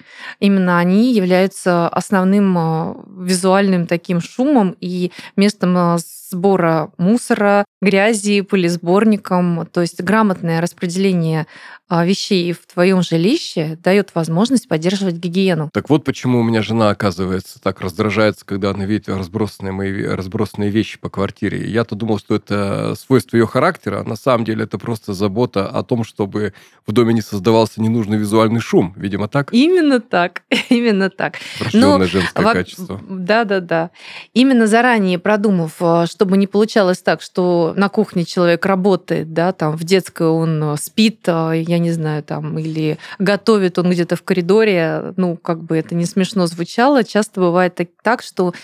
Именно 0.40 0.78
они 0.78 1.12
являются 1.14 1.88
основным 1.88 2.56
а, 2.58 2.96
визуальным 3.18 3.86
таким 3.86 4.20
шумом 4.20 4.76
и 4.80 5.12
местом 5.36 5.76
а, 5.76 5.98
сбора 6.32 6.90
мусора, 6.96 7.64
грязи, 7.80 8.40
пылесборником. 8.40 9.68
То 9.70 9.82
есть 9.82 10.00
грамотное 10.00 10.60
распределение 10.60 11.46
а, 11.88 12.06
вещей 12.06 12.52
в 12.52 12.66
твоем 12.72 13.02
жилище 13.02 13.78
дает 13.82 14.14
возможность 14.14 14.66
поддерживать 14.66 15.16
гигиену. 15.16 15.68
Так 15.74 15.90
вот 15.90 16.04
почему 16.04 16.40
у 16.40 16.42
меня 16.42 16.62
жена, 16.62 16.88
оказывается, 16.88 17.60
так 17.60 17.82
раздражается, 17.82 18.46
когда 18.46 18.70
она 18.70 18.86
видит 18.86 19.10
разбросанные 19.10 19.72
мои 19.72 20.02
разбросанные 20.02 20.70
вещи 20.70 20.98
по 20.98 21.10
квартире. 21.10 21.68
Я-то 21.70 21.94
думал, 21.94 22.18
что 22.18 22.34
это 22.34 22.94
свойство 22.98 23.36
ее 23.36 23.46
характера, 23.46 24.00
а 24.00 24.08
на 24.08 24.16
самом 24.16 24.46
деле 24.46 24.64
это 24.64 24.78
просто 24.78 25.12
забота 25.12 25.68
о 25.68 25.82
том, 25.82 26.04
чтобы 26.04 26.54
в 26.86 26.92
доме 26.92 27.12
не 27.12 27.20
создавался 27.20 27.82
ненужный 27.82 28.16
визуальный 28.16 28.60
шум. 28.60 28.94
Видимо, 28.96 29.28
так? 29.28 29.52
Именно 29.52 29.91
так. 30.00 30.42
Именно 30.68 31.10
так. 31.10 31.36
Но, 31.72 32.02
женское 32.04 32.44
во... 32.44 32.52
качество. 32.52 33.00
Да, 33.08 33.44
да, 33.44 33.60
да. 33.60 33.90
Именно 34.34 34.66
заранее 34.66 35.18
продумав, 35.18 35.76
а, 35.80 36.06
чтобы 36.06 36.36
не 36.36 36.46
получалось 36.46 37.02
так, 37.02 37.22
что 37.22 37.74
на 37.76 37.88
кухне 37.88 38.24
человек 38.24 38.64
работает, 38.66 39.32
да, 39.32 39.52
там 39.52 39.76
в 39.76 39.84
детской 39.84 40.26
он 40.26 40.62
а, 40.62 40.76
спит, 40.76 41.26
я 41.26 41.78
не 41.78 41.92
знаю, 41.92 42.22
там, 42.22 42.58
или 42.58 42.98
готовит 43.18 43.78
он 43.78 43.90
где-то 43.90 44.16
в 44.16 44.22
коридоре, 44.22 45.14
ну, 45.16 45.36
как 45.36 45.62
бы 45.62 45.76
это 45.76 45.94
не 45.94 46.06
смешно 46.06 46.46
звучало, 46.46 47.04
часто 47.04 47.40
бывает 47.40 47.78
так, 48.02 48.22
что 48.22 48.54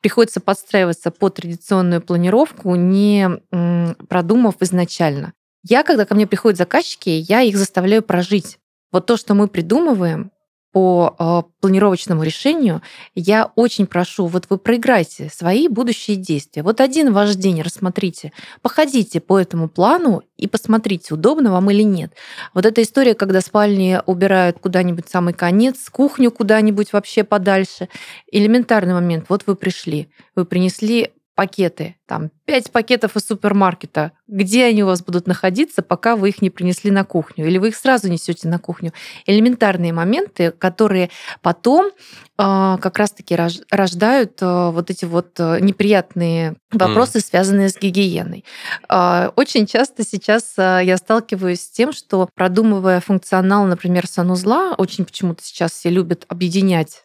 приходится 0.00 0.40
подстраиваться 0.40 1.10
под 1.10 1.34
традиционную 1.34 2.00
планировку, 2.00 2.74
не 2.74 3.28
продумав 4.08 4.56
изначально. 4.60 5.32
Я, 5.64 5.82
когда 5.82 6.04
ко 6.04 6.14
мне 6.14 6.26
приходят 6.26 6.56
заказчики, 6.56 7.08
я 7.10 7.42
их 7.42 7.56
заставляю 7.56 8.02
прожить. 8.02 8.58
Вот 8.92 9.06
то, 9.06 9.16
что 9.16 9.34
мы 9.34 9.48
придумываем, 9.48 10.30
по 10.72 11.16
э, 11.18 11.42
планировочному 11.60 12.22
решению, 12.22 12.82
я 13.14 13.50
очень 13.56 13.86
прошу, 13.86 14.26
вот 14.26 14.46
вы 14.50 14.58
проиграйте 14.58 15.30
свои 15.30 15.68
будущие 15.68 16.16
действия. 16.16 16.62
Вот 16.62 16.80
один 16.80 17.12
ваш 17.12 17.34
день 17.34 17.62
рассмотрите, 17.62 18.32
походите 18.60 19.20
по 19.20 19.38
этому 19.38 19.68
плану 19.68 20.22
и 20.36 20.46
посмотрите, 20.46 21.14
удобно 21.14 21.50
вам 21.52 21.70
или 21.70 21.82
нет. 21.82 22.12
Вот 22.54 22.66
эта 22.66 22.82
история, 22.82 23.14
когда 23.14 23.40
спальни 23.40 24.00
убирают 24.06 24.58
куда-нибудь 24.58 25.08
самый 25.08 25.32
конец, 25.32 25.88
кухню 25.90 26.30
куда-нибудь 26.30 26.92
вообще 26.92 27.24
подальше. 27.24 27.88
Элементарный 28.30 28.94
момент. 28.94 29.26
Вот 29.28 29.44
вы 29.46 29.56
пришли, 29.56 30.08
вы 30.34 30.44
принесли 30.44 31.12
пакеты, 31.38 31.94
там, 32.04 32.32
5 32.46 32.72
пакетов 32.72 33.14
из 33.14 33.24
супермаркета, 33.24 34.10
где 34.26 34.64
они 34.64 34.82
у 34.82 34.86
вас 34.86 35.04
будут 35.04 35.28
находиться, 35.28 35.82
пока 35.82 36.16
вы 36.16 36.30
их 36.30 36.42
не 36.42 36.50
принесли 36.50 36.90
на 36.90 37.04
кухню, 37.04 37.46
или 37.46 37.58
вы 37.58 37.68
их 37.68 37.76
сразу 37.76 38.08
несете 38.08 38.48
на 38.48 38.58
кухню. 38.58 38.92
Элементарные 39.24 39.92
моменты, 39.92 40.50
которые 40.50 41.10
потом 41.40 41.86
э, 41.86 41.90
как 42.36 42.98
раз-таки 42.98 43.38
рождают 43.70 44.42
э, 44.42 44.70
вот 44.70 44.90
эти 44.90 45.04
вот 45.04 45.38
э, 45.38 45.60
неприятные 45.60 46.56
вопросы, 46.72 47.18
mm. 47.18 47.24
связанные 47.24 47.68
с 47.68 47.78
гигиеной. 47.78 48.44
Э, 48.88 49.30
очень 49.36 49.66
часто 49.66 50.02
сейчас 50.04 50.54
я 50.56 50.96
сталкиваюсь 50.96 51.60
с 51.60 51.70
тем, 51.70 51.92
что 51.92 52.28
продумывая 52.34 52.98
функционал, 52.98 53.64
например, 53.66 54.08
санузла, 54.08 54.74
очень 54.76 55.04
почему-то 55.04 55.44
сейчас 55.44 55.70
все 55.70 55.90
любят 55.90 56.24
объединять 56.26 57.04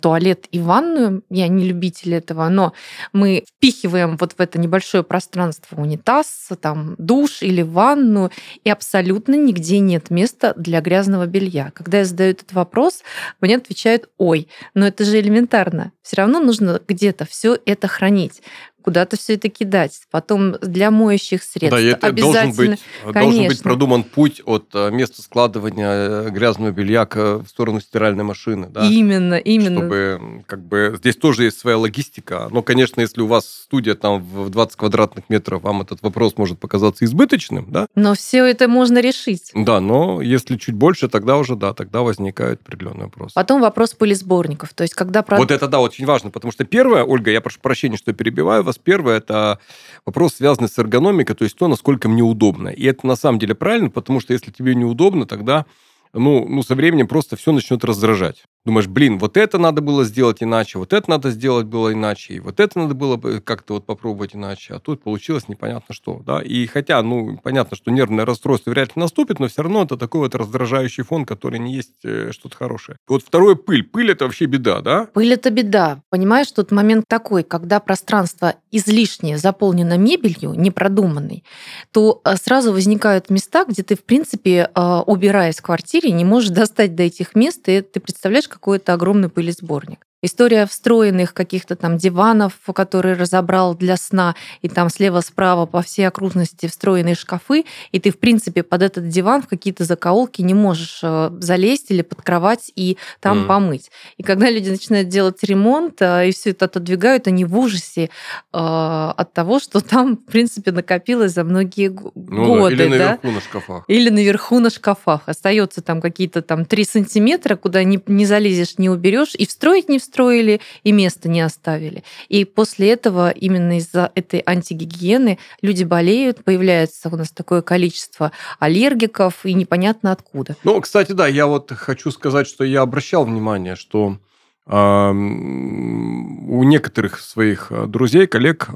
туалет 0.00 0.46
и 0.50 0.60
ванную. 0.60 1.22
Я 1.30 1.48
не 1.48 1.64
любитель 1.64 2.14
этого, 2.14 2.48
но 2.48 2.72
мы 3.12 3.44
впихиваем 3.48 4.16
вот 4.16 4.32
в 4.32 4.40
это 4.40 4.58
небольшое 4.58 5.04
пространство 5.04 5.80
унитаз, 5.80 6.48
там 6.60 6.94
душ 6.98 7.42
или 7.42 7.62
ванну, 7.62 8.30
и 8.64 8.70
абсолютно 8.70 9.34
нигде 9.34 9.78
нет 9.78 10.10
места 10.10 10.54
для 10.56 10.80
грязного 10.80 11.26
белья. 11.26 11.70
Когда 11.74 11.98
я 11.98 12.04
задаю 12.04 12.30
этот 12.32 12.52
вопрос, 12.52 13.02
мне 13.40 13.56
отвечают, 13.56 14.08
ой, 14.18 14.48
но 14.74 14.86
это 14.86 15.04
же 15.04 15.20
элементарно. 15.20 15.92
Все 16.02 16.16
равно 16.16 16.40
нужно 16.40 16.80
где-то 16.86 17.26
все 17.26 17.58
это 17.64 17.88
хранить 17.88 18.42
куда-то 18.82 19.16
все 19.16 19.34
это 19.34 19.48
кидать. 19.48 20.00
Потом 20.10 20.52
для 20.62 20.90
моющих 20.90 21.42
средств 21.42 21.70
да, 21.70 21.80
это 21.80 22.06
обязательно. 22.06 22.54
Должен 22.54 22.76
быть, 23.04 23.14
должен 23.14 23.46
быть 23.48 23.62
продуман 23.62 24.02
путь 24.04 24.42
от 24.44 24.66
э, 24.74 24.90
места 24.90 25.22
складывания 25.22 25.90
э, 25.90 26.30
грязного 26.30 26.70
белья 26.70 27.06
в 27.06 27.46
сторону 27.46 27.80
стиральной 27.80 28.24
машины. 28.24 28.68
Да? 28.68 28.86
Именно, 28.86 29.34
именно. 29.34 29.80
Чтобы 29.80 30.44
как 30.46 30.64
бы 30.64 30.94
здесь 30.98 31.16
тоже 31.16 31.44
есть 31.44 31.58
своя 31.58 31.78
логистика. 31.78 32.48
Но, 32.50 32.62
конечно, 32.62 33.00
если 33.00 33.20
у 33.20 33.26
вас 33.26 33.46
студия 33.46 33.94
там 33.94 34.22
в 34.22 34.50
20 34.50 34.76
квадратных 34.76 35.28
метров, 35.28 35.62
вам 35.62 35.82
этот 35.82 36.02
вопрос 36.02 36.36
может 36.36 36.58
показаться 36.58 37.04
избыточным, 37.04 37.66
да? 37.68 37.86
Но 37.94 38.14
все 38.14 38.44
это 38.44 38.68
можно 38.68 39.00
решить. 39.00 39.50
Да, 39.54 39.80
но 39.80 40.22
если 40.22 40.56
чуть 40.56 40.74
больше, 40.74 41.08
тогда 41.08 41.36
уже 41.36 41.56
да, 41.56 41.74
тогда 41.74 42.02
возникает 42.02 42.60
определенный 42.62 43.04
вопрос. 43.04 43.32
Потом 43.32 43.60
вопрос 43.60 43.94
пылесборников. 43.94 44.74
То 44.74 44.82
есть, 44.82 44.94
когда... 44.94 45.24
Вот 45.28 45.50
это, 45.50 45.68
да, 45.68 45.80
очень 45.80 46.06
важно, 46.06 46.30
потому 46.30 46.52
что 46.52 46.64
первое, 46.64 47.04
Ольга, 47.04 47.30
я 47.30 47.40
прошу 47.40 47.60
прощения, 47.60 47.96
что 47.96 48.12
перебиваю 48.12 48.62
вас, 48.68 48.78
Первое– 48.78 49.16
это 49.18 49.58
вопрос, 50.06 50.34
связанный 50.34 50.68
с 50.68 50.78
эргономикой, 50.78 51.34
то 51.34 51.44
есть 51.44 51.56
то, 51.56 51.68
насколько 51.68 52.08
мне 52.08 52.22
удобно. 52.22 52.68
И 52.68 52.84
это 52.84 53.06
на 53.06 53.16
самом 53.16 53.38
деле 53.38 53.54
правильно, 53.54 53.90
потому 53.90 54.20
что 54.20 54.32
если 54.32 54.50
тебе 54.50 54.74
неудобно, 54.74 55.26
тогда 55.26 55.66
ну, 56.14 56.46
ну, 56.48 56.62
со 56.62 56.74
временем 56.74 57.06
просто 57.06 57.36
все 57.36 57.52
начнет 57.52 57.84
раздражать. 57.84 58.44
Думаешь, 58.68 58.86
блин, 58.86 59.18
вот 59.18 59.38
это 59.38 59.56
надо 59.56 59.80
было 59.80 60.04
сделать 60.04 60.42
иначе, 60.42 60.78
вот 60.78 60.92
это 60.92 61.08
надо 61.08 61.30
сделать 61.30 61.64
было 61.64 61.94
иначе, 61.94 62.34
и 62.34 62.38
вот 62.38 62.60
это 62.60 62.78
надо 62.78 62.92
было 62.92 63.16
бы 63.16 63.40
как-то 63.40 63.72
вот 63.72 63.86
попробовать 63.86 64.34
иначе, 64.34 64.74
а 64.74 64.78
тут 64.78 65.02
получилось 65.02 65.48
непонятно 65.48 65.94
что, 65.94 66.20
да. 66.26 66.42
И 66.42 66.66
хотя, 66.66 67.00
ну, 67.02 67.38
понятно, 67.42 67.78
что 67.78 67.90
нервное 67.90 68.26
расстройство 68.26 68.68
вряд 68.68 68.94
ли 68.94 69.00
наступит, 69.00 69.40
но 69.40 69.48
все 69.48 69.62
равно 69.62 69.84
это 69.84 69.96
такой 69.96 70.20
вот 70.20 70.34
раздражающий 70.34 71.02
фон, 71.02 71.24
который 71.24 71.58
не 71.58 71.72
есть 71.72 72.04
э, 72.04 72.30
что-то 72.30 72.58
хорошее. 72.58 72.98
Вот 73.08 73.22
второе 73.22 73.54
пыль. 73.54 73.84
Пыль 73.84 74.10
это 74.10 74.26
вообще 74.26 74.44
беда, 74.44 74.82
да? 74.82 75.08
Пыль 75.14 75.32
это 75.32 75.48
беда. 75.48 76.02
Понимаешь, 76.10 76.52
тут 76.52 76.70
момент 76.70 77.06
такой, 77.08 77.44
когда 77.44 77.80
пространство 77.80 78.56
излишнее 78.70 79.38
заполнено 79.38 79.96
мебелью, 79.96 80.52
непродуманной, 80.52 81.42
то 81.90 82.20
э, 82.22 82.36
сразу 82.36 82.74
возникают 82.74 83.30
места, 83.30 83.64
где 83.64 83.82
ты, 83.82 83.96
в 83.96 84.04
принципе, 84.04 84.70
э, 84.74 85.02
убираясь 85.06 85.56
в 85.56 85.62
квартире, 85.62 86.10
не 86.10 86.26
можешь 86.26 86.50
достать 86.50 86.94
до 86.94 87.04
этих 87.04 87.34
мест, 87.34 87.66
и 87.68 87.80
ты 87.80 87.98
представляешь, 88.00 88.46
какой-то 88.58 88.94
огромный 88.94 89.28
пылесборник. 89.28 90.07
История 90.20 90.66
встроенных 90.66 91.32
каких-то 91.32 91.76
там 91.76 91.96
диванов, 91.96 92.54
которые 92.74 93.14
разобрал 93.14 93.76
для 93.76 93.96
сна, 93.96 94.34
и 94.62 94.68
там 94.68 94.90
слева-справа 94.90 95.66
по 95.66 95.80
всей 95.80 96.08
окружности 96.08 96.66
встроенные 96.66 97.14
шкафы, 97.14 97.64
и 97.92 98.00
ты, 98.00 98.10
в 98.10 98.18
принципе, 98.18 98.64
под 98.64 98.82
этот 98.82 99.06
диван 99.06 99.42
в 99.42 99.46
какие-то 99.46 99.84
закоулки 99.84 100.42
не 100.42 100.54
можешь 100.54 101.00
э, 101.04 101.30
залезть 101.38 101.92
или 101.92 102.02
под 102.02 102.22
кровать 102.22 102.72
и 102.74 102.98
там 103.20 103.44
mm. 103.44 103.46
помыть. 103.46 103.90
И 104.16 104.24
когда 104.24 104.50
люди 104.50 104.70
начинают 104.70 105.08
делать 105.08 105.40
ремонт 105.44 106.02
э, 106.02 106.28
и 106.28 106.32
все 106.32 106.50
это 106.50 106.64
отодвигают, 106.64 107.28
они 107.28 107.44
в 107.44 107.56
ужасе 107.56 108.04
э, 108.04 108.08
от 108.52 109.32
того, 109.32 109.60
что 109.60 109.80
там, 109.88 110.16
в 110.16 110.24
принципе, 110.24 110.72
накопилось 110.72 111.32
за 111.32 111.44
многие 111.44 111.96
ну, 112.16 112.46
годы. 112.46 112.76
Да, 112.76 112.84
или 112.84 112.90
наверху 112.90 113.18
да? 113.22 113.30
на 113.30 113.40
шкафах. 113.40 113.84
Или 113.86 114.10
наверху 114.10 114.58
на 114.58 114.70
шкафах. 114.70 115.22
Остается 115.26 115.80
там 115.80 116.00
какие-то 116.00 116.42
там 116.42 116.64
3 116.64 116.84
сантиметра, 116.84 117.54
куда 117.54 117.84
не, 117.84 118.02
не 118.08 118.26
залезешь, 118.26 118.78
не 118.78 118.90
уберешь, 118.90 119.36
и 119.36 119.46
встроить 119.46 119.88
не 119.88 120.00
строили 120.08 120.60
и 120.82 120.92
места 120.92 121.28
не 121.28 121.40
оставили. 121.40 122.02
И 122.28 122.44
после 122.44 122.90
этого 122.90 123.30
именно 123.30 123.78
из-за 123.78 124.10
этой 124.14 124.42
антигигиены 124.44 125.38
люди 125.62 125.84
болеют, 125.84 126.44
появляется 126.44 127.08
у 127.08 127.16
нас 127.16 127.30
такое 127.30 127.62
количество 127.62 128.32
аллергиков 128.58 129.44
и 129.44 129.54
непонятно 129.54 130.12
откуда. 130.12 130.56
Ну, 130.64 130.80
кстати, 130.80 131.12
да, 131.12 131.26
я 131.26 131.46
вот 131.46 131.70
хочу 131.72 132.10
сказать, 132.10 132.46
что 132.46 132.64
я 132.64 132.82
обращал 132.82 133.24
внимание, 133.24 133.76
что 133.76 134.18
э, 134.66 135.10
у 135.10 136.62
некоторых 136.64 137.20
своих 137.20 137.70
друзей, 137.88 138.26
коллег 138.26 138.68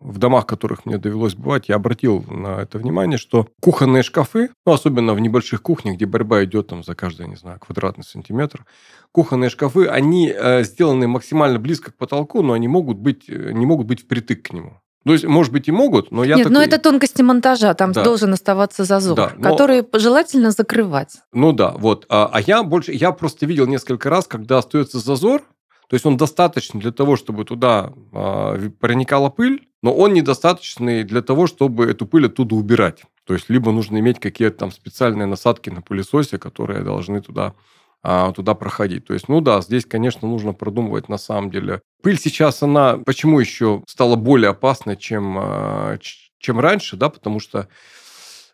в 0.00 0.18
домах, 0.18 0.44
в 0.44 0.46
которых 0.46 0.86
мне 0.86 0.98
довелось 0.98 1.34
бывать, 1.34 1.68
я 1.68 1.76
обратил 1.76 2.24
на 2.28 2.62
это 2.62 2.78
внимание, 2.78 3.18
что 3.18 3.48
кухонные 3.60 4.02
шкафы, 4.02 4.50
ну, 4.66 4.72
особенно 4.72 5.14
в 5.14 5.20
небольших 5.20 5.62
кухнях, 5.62 5.96
где 5.96 6.06
борьба 6.06 6.44
идет 6.44 6.68
там 6.68 6.82
за 6.82 6.94
каждый, 6.94 7.28
не 7.28 7.36
знаю, 7.36 7.58
квадратный 7.60 8.04
сантиметр, 8.04 8.64
кухонные 9.12 9.50
шкафы, 9.50 9.86
они 9.86 10.32
э, 10.34 10.64
сделаны 10.64 11.06
максимально 11.06 11.58
близко 11.58 11.92
к 11.92 11.96
потолку, 11.96 12.42
но 12.42 12.54
они 12.54 12.66
могут 12.66 12.98
быть, 12.98 13.28
э, 13.28 13.52
не 13.52 13.66
могут 13.66 13.86
быть 13.86 14.02
впритык 14.02 14.42
к 14.42 14.52
нему. 14.52 14.80
То 15.06 15.14
есть, 15.14 15.24
может 15.24 15.50
быть, 15.50 15.66
и 15.66 15.72
могут, 15.72 16.10
но 16.10 16.24
я 16.24 16.36
Нет, 16.36 16.44
такой... 16.44 16.54
но 16.54 16.62
это 16.62 16.78
тонкости 16.78 17.22
монтажа, 17.22 17.72
там 17.72 17.92
да. 17.92 18.04
должен 18.04 18.34
оставаться 18.34 18.84
зазор, 18.84 19.16
да, 19.16 19.32
но... 19.36 19.50
который 19.50 19.86
желательно 19.94 20.50
закрывать. 20.50 21.16
Ну 21.32 21.52
да, 21.52 21.70
вот. 21.70 22.04
А, 22.10 22.28
а 22.30 22.40
я 22.40 22.62
больше, 22.62 22.92
я 22.92 23.12
просто 23.12 23.46
видел 23.46 23.66
несколько 23.66 24.10
раз, 24.10 24.26
когда 24.26 24.58
остается 24.58 24.98
зазор, 24.98 25.42
то 25.90 25.94
есть 25.94 26.06
он 26.06 26.16
достаточно 26.16 26.78
для 26.78 26.92
того, 26.92 27.16
чтобы 27.16 27.44
туда 27.44 27.92
э, 28.12 28.70
проникала 28.78 29.28
пыль, 29.28 29.68
но 29.82 29.92
он 29.92 30.12
недостаточный 30.12 31.02
для 31.02 31.20
того, 31.20 31.48
чтобы 31.48 31.84
эту 31.86 32.06
пыль 32.06 32.26
оттуда 32.26 32.54
убирать. 32.54 33.02
То 33.26 33.34
есть 33.34 33.50
либо 33.50 33.72
нужно 33.72 33.98
иметь 33.98 34.20
какие-то 34.20 34.56
там 34.56 34.70
специальные 34.70 35.26
насадки 35.26 35.68
на 35.68 35.82
пылесосе, 35.82 36.38
которые 36.38 36.84
должны 36.84 37.20
туда 37.20 37.54
а, 38.04 38.30
туда 38.30 38.54
проходить. 38.54 39.04
То 39.06 39.14
есть, 39.14 39.28
ну 39.28 39.40
да, 39.40 39.60
здесь, 39.62 39.84
конечно, 39.84 40.28
нужно 40.28 40.52
продумывать 40.52 41.08
на 41.08 41.18
самом 41.18 41.50
деле. 41.50 41.82
Пыль 42.04 42.20
сейчас, 42.20 42.62
она 42.62 42.98
почему 42.98 43.40
еще 43.40 43.82
стала 43.88 44.14
более 44.14 44.50
опасной, 44.50 44.96
чем, 44.96 45.36
а, 45.36 45.98
чем 46.38 46.60
раньше, 46.60 46.96
да, 46.96 47.08
потому 47.08 47.40
что 47.40 47.66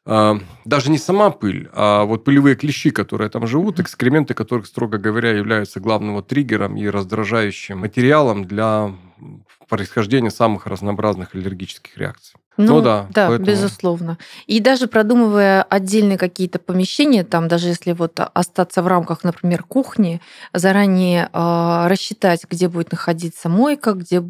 даже 0.06 0.90
не 0.90 0.98
сама 0.98 1.30
пыль, 1.30 1.68
а 1.72 2.04
вот 2.04 2.24
пылевые 2.24 2.54
клещи, 2.54 2.90
которые 2.90 3.28
там 3.28 3.46
живут, 3.46 3.80
экскременты 3.80 4.34
которых, 4.34 4.66
строго 4.66 4.98
говоря, 4.98 5.32
являются 5.32 5.80
главным 5.80 6.14
вот 6.14 6.28
триггером 6.28 6.76
и 6.76 6.86
раздражающим 6.86 7.78
материалом 7.78 8.44
для 8.44 8.94
происхождения 9.68 10.30
самых 10.30 10.66
разнообразных 10.66 11.34
аллергических 11.34 11.98
реакций. 11.98 12.38
Ну, 12.56 12.76
ну 12.76 12.82
да, 12.82 13.06
да 13.10 13.28
поэтому... 13.28 13.46
безусловно. 13.46 14.18
И 14.46 14.60
даже 14.60 14.86
продумывая 14.86 15.62
отдельные 15.62 16.16
какие-то 16.16 16.58
помещения, 16.58 17.24
там 17.24 17.48
даже 17.48 17.68
если 17.68 17.92
вот 17.92 18.18
остаться 18.32 18.82
в 18.82 18.86
рамках, 18.86 19.24
например, 19.24 19.62
кухни, 19.62 20.22
заранее 20.54 21.28
э, 21.32 21.86
рассчитать, 21.88 22.46
где 22.48 22.68
будет 22.68 22.92
находиться 22.92 23.48
мойка, 23.48 23.92
где 23.92 24.22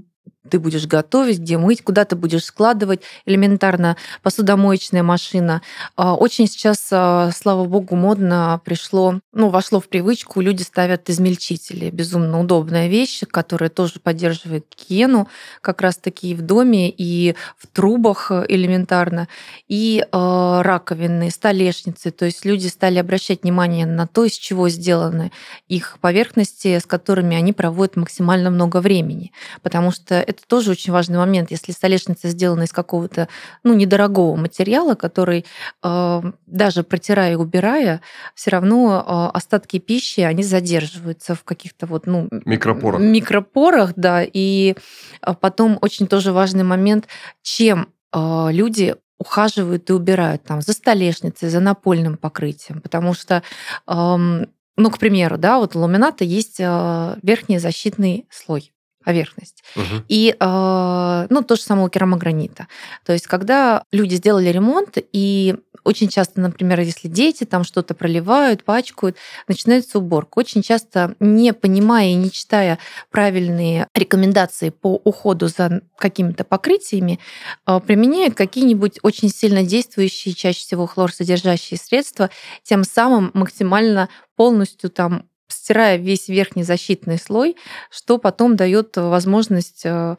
ты 0.49 0.59
будешь 0.59 0.87
готовить, 0.87 1.39
где 1.39 1.59
мыть, 1.59 1.83
куда 1.83 2.05
ты 2.05 2.17
будешь 2.17 2.45
складывать. 2.45 3.03
Элементарно 3.25 3.97
посудомоечная 4.23 5.03
машина. 5.03 5.63
А, 5.97 6.15
очень 6.15 6.47
сейчас, 6.47 6.89
а, 6.91 7.31
слава 7.33 7.65
богу, 7.65 7.97
модно 7.97 8.61
пришло, 8.65 9.21
ну, 9.33 9.49
вошло 9.49 9.81
в 9.81 9.89
привычку, 9.89 10.41
люди 10.41 10.63
ставят 10.63 11.11
измельчители. 11.11 11.91
Безумно 11.91 12.41
удобная 12.41 12.89
вещь, 12.89 13.23
которая 13.31 13.71
тоже 13.71 14.01
поддерживает 14.01 14.67
гигиену 14.77 15.29
как 15.61 15.83
раз-таки 15.83 16.31
и 16.31 16.35
в 16.35 16.43
доме, 16.43 16.91
и 16.91 17.35
в 17.59 17.67
трубах 17.67 18.31
элементарно, 18.31 19.29
и 19.69 20.01
э, 20.01 20.61
раковины, 20.63 21.31
столешницы. 21.31 22.11
То 22.11 22.25
есть 22.25 22.45
люди 22.45 22.69
стали 22.69 22.99
обращать 22.99 23.43
внимание 23.43 23.87
на 23.87 24.07
то, 24.07 24.25
из 24.25 24.33
чего 24.33 24.69
сделаны 24.69 25.33
их 25.69 25.99
поверхности, 26.01 26.79
с 26.79 26.87
которыми 26.87 27.37
они 27.37 27.53
проводят 27.53 27.97
максимально 27.97 28.51
много 28.51 28.81
времени. 28.81 29.33
Потому 29.63 29.91
что 29.91 30.15
это 30.15 30.36
тоже 30.47 30.71
очень 30.71 30.93
важный 30.93 31.19
момент. 31.19 31.51
Если 31.51 31.73
столешница 31.73 32.29
сделана 32.29 32.63
из 32.63 32.73
какого-то 32.73 33.29
ну, 33.65 33.75
недорогого 33.75 34.37
материала, 34.37 34.95
который 34.95 35.45
э, 35.83 36.23
даже 36.47 36.83
протирая 36.83 37.33
и 37.33 37.37
убирая, 37.37 38.01
все 38.35 38.51
равно 38.51 39.05
э, 39.33 39.37
остатки 39.37 39.79
пищи, 39.79 40.21
они 40.21 40.43
задерживаются 40.43 41.35
в 41.35 41.45
каких-то 41.45 41.87
вот, 41.87 42.07
ну, 42.07 42.29
микропорах. 42.45 43.01
Микропорах, 43.01 43.93
да. 43.97 44.23
И 44.25 44.75
а, 45.21 45.35
потом 45.35 45.79
очень 45.81 46.07
тоже 46.07 46.33
важный 46.33 46.65
момент, 46.65 47.07
чем 47.43 47.89
э, 48.13 48.49
люди 48.51 48.97
ухаживают 49.19 49.89
и 49.89 49.95
убирают 49.95 50.45
там 50.45 50.61
за 50.61 50.73
столешницей, 50.73 51.49
за 51.49 51.61
напольным 51.61 52.19
покрытием, 52.19 52.83
потому 52.83 53.15
что 53.15 53.43
эм, 53.89 54.47
ну, 54.77 54.91
к 54.91 54.99
примеру, 54.99 55.39
да, 55.39 55.59
вот 55.59 55.75
у 55.75 55.81
ламината 55.81 56.23
есть 56.23 56.59
верхний 56.59 57.59
защитный 57.59 58.27
слой 58.31 58.75
поверхность. 59.07 59.63
Угу. 59.77 60.03
И 60.09 60.35
э, 60.39 61.27
ну, 61.31 61.43
то 61.43 61.55
же 61.55 61.63
самое 61.63 61.87
у 61.87 61.89
керамогранита. 61.89 62.67
То 63.05 63.13
есть, 63.13 63.29
когда 63.29 63.85
люди 63.93 64.17
сделали 64.17 64.49
ремонт, 64.49 64.99
и 65.13 65.55
очень 65.85 66.09
часто, 66.09 66.41
например, 66.41 66.81
если 66.81 67.07
дети 67.07 67.45
там 67.45 67.63
что-то 67.63 67.95
проливают, 67.95 68.65
пачкают, 68.65 69.17
начинается 69.47 70.01
уборка. 70.01 70.41
Очень 70.41 70.63
часто, 70.63 71.15
не 71.21 71.53
понимая 71.53 72.09
и 72.09 72.15
не 72.15 72.33
читая 72.33 72.81
правильные 73.13 73.87
рекомендации 73.95 74.71
по 74.71 75.01
уходу 75.05 75.47
за 75.47 75.83
какими-то 75.97 76.43
покрытиями, 76.43 77.21
э, 77.65 77.79
применяют 77.87 78.35
какие-нибудь 78.35 78.99
очень 79.03 79.29
сильно 79.29 79.63
действующие, 79.63 80.35
чаще 80.35 80.59
всего 80.59 80.87
хлорсодержащие 80.87 81.79
средства, 81.79 82.29
тем 82.65 82.83
самым 82.83 83.31
максимально 83.35 84.09
полностью 84.35 84.91
там 84.91 85.27
стирая 85.49 85.97
весь 85.97 86.29
верхний 86.29 86.63
защитный 86.63 87.19
слой, 87.19 87.57
что 87.91 88.19
потом 88.19 88.57
дает 88.57 88.97
возможность 88.97 89.83
э, 89.85 90.17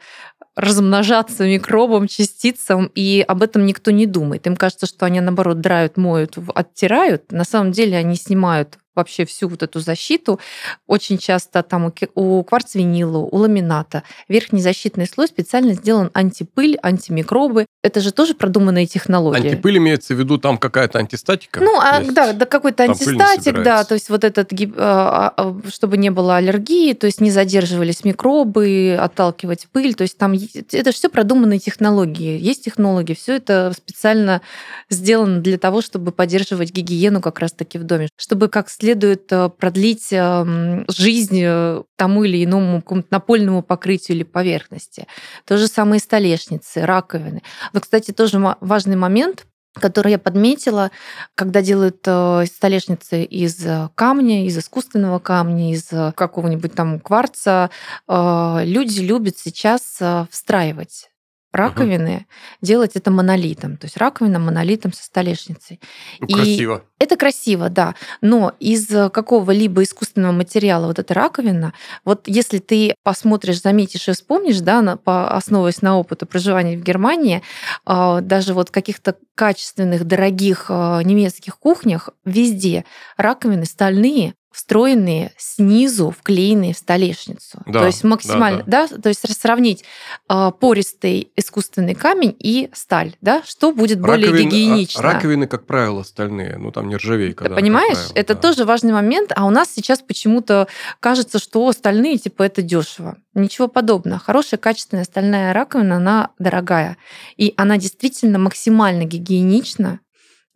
размножаться 0.56 1.44
микробам, 1.44 2.08
частицам, 2.08 2.90
и 2.94 3.24
об 3.26 3.42
этом 3.42 3.64
никто 3.64 3.90
не 3.90 4.06
думает. 4.06 4.46
Им 4.46 4.56
кажется, 4.56 4.86
что 4.86 5.06
они, 5.06 5.20
наоборот, 5.20 5.60
драют, 5.60 5.96
моют, 5.96 6.36
оттирают. 6.54 7.30
На 7.30 7.44
самом 7.44 7.72
деле 7.72 7.96
они 7.96 8.16
снимают 8.16 8.78
вообще 8.98 9.24
всю 9.24 9.48
вот 9.48 9.62
эту 9.62 9.80
защиту. 9.80 10.38
Очень 10.86 11.18
часто 11.18 11.62
там 11.62 11.92
у 12.14 12.42
кварцвинила, 12.42 13.18
у 13.18 13.36
ламината 13.36 14.02
верхний 14.28 14.60
защитный 14.60 15.06
слой 15.06 15.28
специально 15.28 15.72
сделан 15.72 16.10
антипыль, 16.12 16.78
антимикробы. 16.82 17.66
Это 17.82 18.00
же 18.00 18.12
тоже 18.12 18.34
продуманные 18.34 18.86
технологии. 18.86 19.50
Антипыль 19.50 19.78
имеется 19.78 20.14
в 20.14 20.18
виду 20.18 20.36
там 20.38 20.58
какая-то 20.58 20.98
антистатика? 20.98 21.60
Ну, 21.60 21.78
а, 21.80 22.02
да, 22.02 22.32
да 22.32 22.44
какой-то 22.44 22.82
антистатик, 22.82 23.62
да, 23.62 23.84
то 23.84 23.94
есть 23.94 24.10
вот 24.10 24.24
этот, 24.24 24.52
а, 24.76 25.32
а, 25.36 25.56
чтобы 25.72 25.96
не 25.96 26.10
было 26.10 26.36
аллергии, 26.36 26.92
то 26.92 27.06
есть 27.06 27.20
не 27.20 27.30
задерживались 27.30 28.04
микробы, 28.04 28.98
отталкивать 29.00 29.68
пыль, 29.72 29.94
то 29.94 30.02
есть 30.02 30.18
там 30.18 30.34
это 30.72 30.92
все 30.92 31.08
продуманные 31.08 31.60
технологии. 31.60 32.38
Есть 32.38 32.64
технологии, 32.64 33.14
все 33.14 33.36
это 33.36 33.72
специально 33.76 34.42
сделано 34.90 35.40
для 35.40 35.58
того, 35.58 35.80
чтобы 35.82 36.10
поддерживать 36.10 36.72
гигиену 36.72 37.20
как 37.20 37.38
раз-таки 37.38 37.78
в 37.78 37.84
доме, 37.84 38.08
чтобы 38.16 38.48
как 38.48 38.68
следует 38.68 38.87
следует 38.88 39.30
э, 39.32 39.50
продлить 39.50 40.08
эм, 40.12 40.86
жизнь 40.88 41.42
э, 41.42 41.82
тому 41.96 42.24
или 42.24 42.42
иному 42.42 42.82
напольному 43.10 43.62
покрытию 43.62 44.16
или 44.16 44.24
поверхности. 44.24 45.06
То 45.44 45.58
же 45.58 45.66
самое 45.66 45.98
и 45.98 46.02
столешницы, 46.02 46.86
раковины. 46.86 47.42
Но, 47.74 47.80
кстати, 47.80 48.12
тоже 48.12 48.38
важный 48.60 48.96
момент, 48.96 49.44
который 49.74 50.12
я 50.12 50.18
подметила, 50.18 50.90
когда 51.34 51.60
делают 51.60 51.98
э, 52.06 52.46
столешницы 52.46 53.24
из 53.24 53.62
камня, 53.94 54.46
из 54.46 54.56
искусственного 54.56 55.18
камня, 55.18 55.70
из 55.74 55.90
какого-нибудь 56.14 56.72
там 56.72 56.98
кварца, 56.98 57.68
люди 58.08 59.00
любят 59.00 59.36
сейчас 59.36 60.00
встраивать 60.30 61.10
раковины, 61.52 62.16
угу. 62.16 62.24
делать 62.62 62.92
это 62.94 63.10
монолитом. 63.10 63.76
То 63.76 63.86
есть 63.86 63.96
раковина 63.96 64.38
монолитом 64.38 64.92
со 64.92 65.04
столешницей. 65.04 65.80
Ну, 66.20 66.26
и 66.26 66.32
красиво. 66.32 66.84
Это 66.98 67.16
красиво, 67.16 67.68
да. 67.68 67.94
Но 68.20 68.52
из 68.60 68.86
какого-либо 68.86 69.82
искусственного 69.82 70.32
материала 70.32 70.86
вот 70.86 70.98
эта 70.98 71.14
раковина, 71.14 71.72
вот 72.04 72.26
если 72.26 72.58
ты 72.58 72.94
посмотришь, 73.02 73.62
заметишь 73.62 74.08
и 74.08 74.12
вспомнишь, 74.12 74.60
да, 74.60 74.82
на, 74.82 74.96
по, 74.96 75.30
основываясь 75.30 75.80
на 75.80 75.98
опыту 75.98 76.26
проживания 76.26 76.76
в 76.76 76.82
Германии, 76.82 77.42
э, 77.86 78.18
даже 78.20 78.52
вот 78.52 78.70
каких-то 78.70 79.16
качественных, 79.34 80.04
дорогих 80.04 80.66
э, 80.68 81.00
немецких 81.04 81.58
кухнях 81.58 82.10
везде 82.24 82.84
раковины 83.16 83.64
стальные, 83.64 84.34
встроенные 84.50 85.32
снизу, 85.36 86.10
вклеенные 86.10 86.74
в 86.74 86.78
столешницу. 86.78 87.60
Да, 87.66 87.80
то 87.80 87.86
есть 87.86 88.02
максимально, 88.02 88.62
да, 88.66 88.88
да. 88.88 88.96
да, 88.96 89.02
то 89.02 89.08
есть 89.08 89.40
сравнить 89.40 89.84
э, 90.28 90.52
пористый 90.58 91.30
искусственный 91.36 91.94
камень 91.94 92.34
и 92.38 92.70
сталь, 92.72 93.14
да, 93.20 93.42
что 93.44 93.72
будет 93.72 94.02
Раковин, 94.02 94.30
более 94.30 94.44
гигиенично. 94.44 95.02
Раковины, 95.02 95.46
как 95.46 95.66
правило, 95.66 96.02
стальные, 96.02 96.56
ну 96.56 96.72
там 96.72 96.88
нержавейка. 96.88 97.44
Ты 97.44 97.50
да, 97.50 97.56
понимаешь, 97.56 97.96
правило, 97.96 98.12
это 98.14 98.34
да. 98.34 98.40
тоже 98.40 98.64
важный 98.64 98.92
момент, 98.92 99.32
а 99.36 99.46
у 99.46 99.50
нас 99.50 99.70
сейчас 99.70 100.00
почему-то 100.00 100.66
кажется, 101.00 101.38
что 101.38 101.70
стальные, 101.72 102.18
типа, 102.18 102.42
это 102.42 102.62
дешево. 102.62 103.18
Ничего 103.34 103.68
подобного. 103.68 104.18
Хорошая, 104.18 104.58
качественная 104.58 105.04
стальная 105.04 105.52
раковина, 105.52 105.96
она 105.96 106.30
дорогая. 106.38 106.96
И 107.36 107.54
она 107.56 107.76
действительно 107.76 108.38
максимально 108.38 109.04
гигиенична, 109.04 110.00
а, 110.00 110.07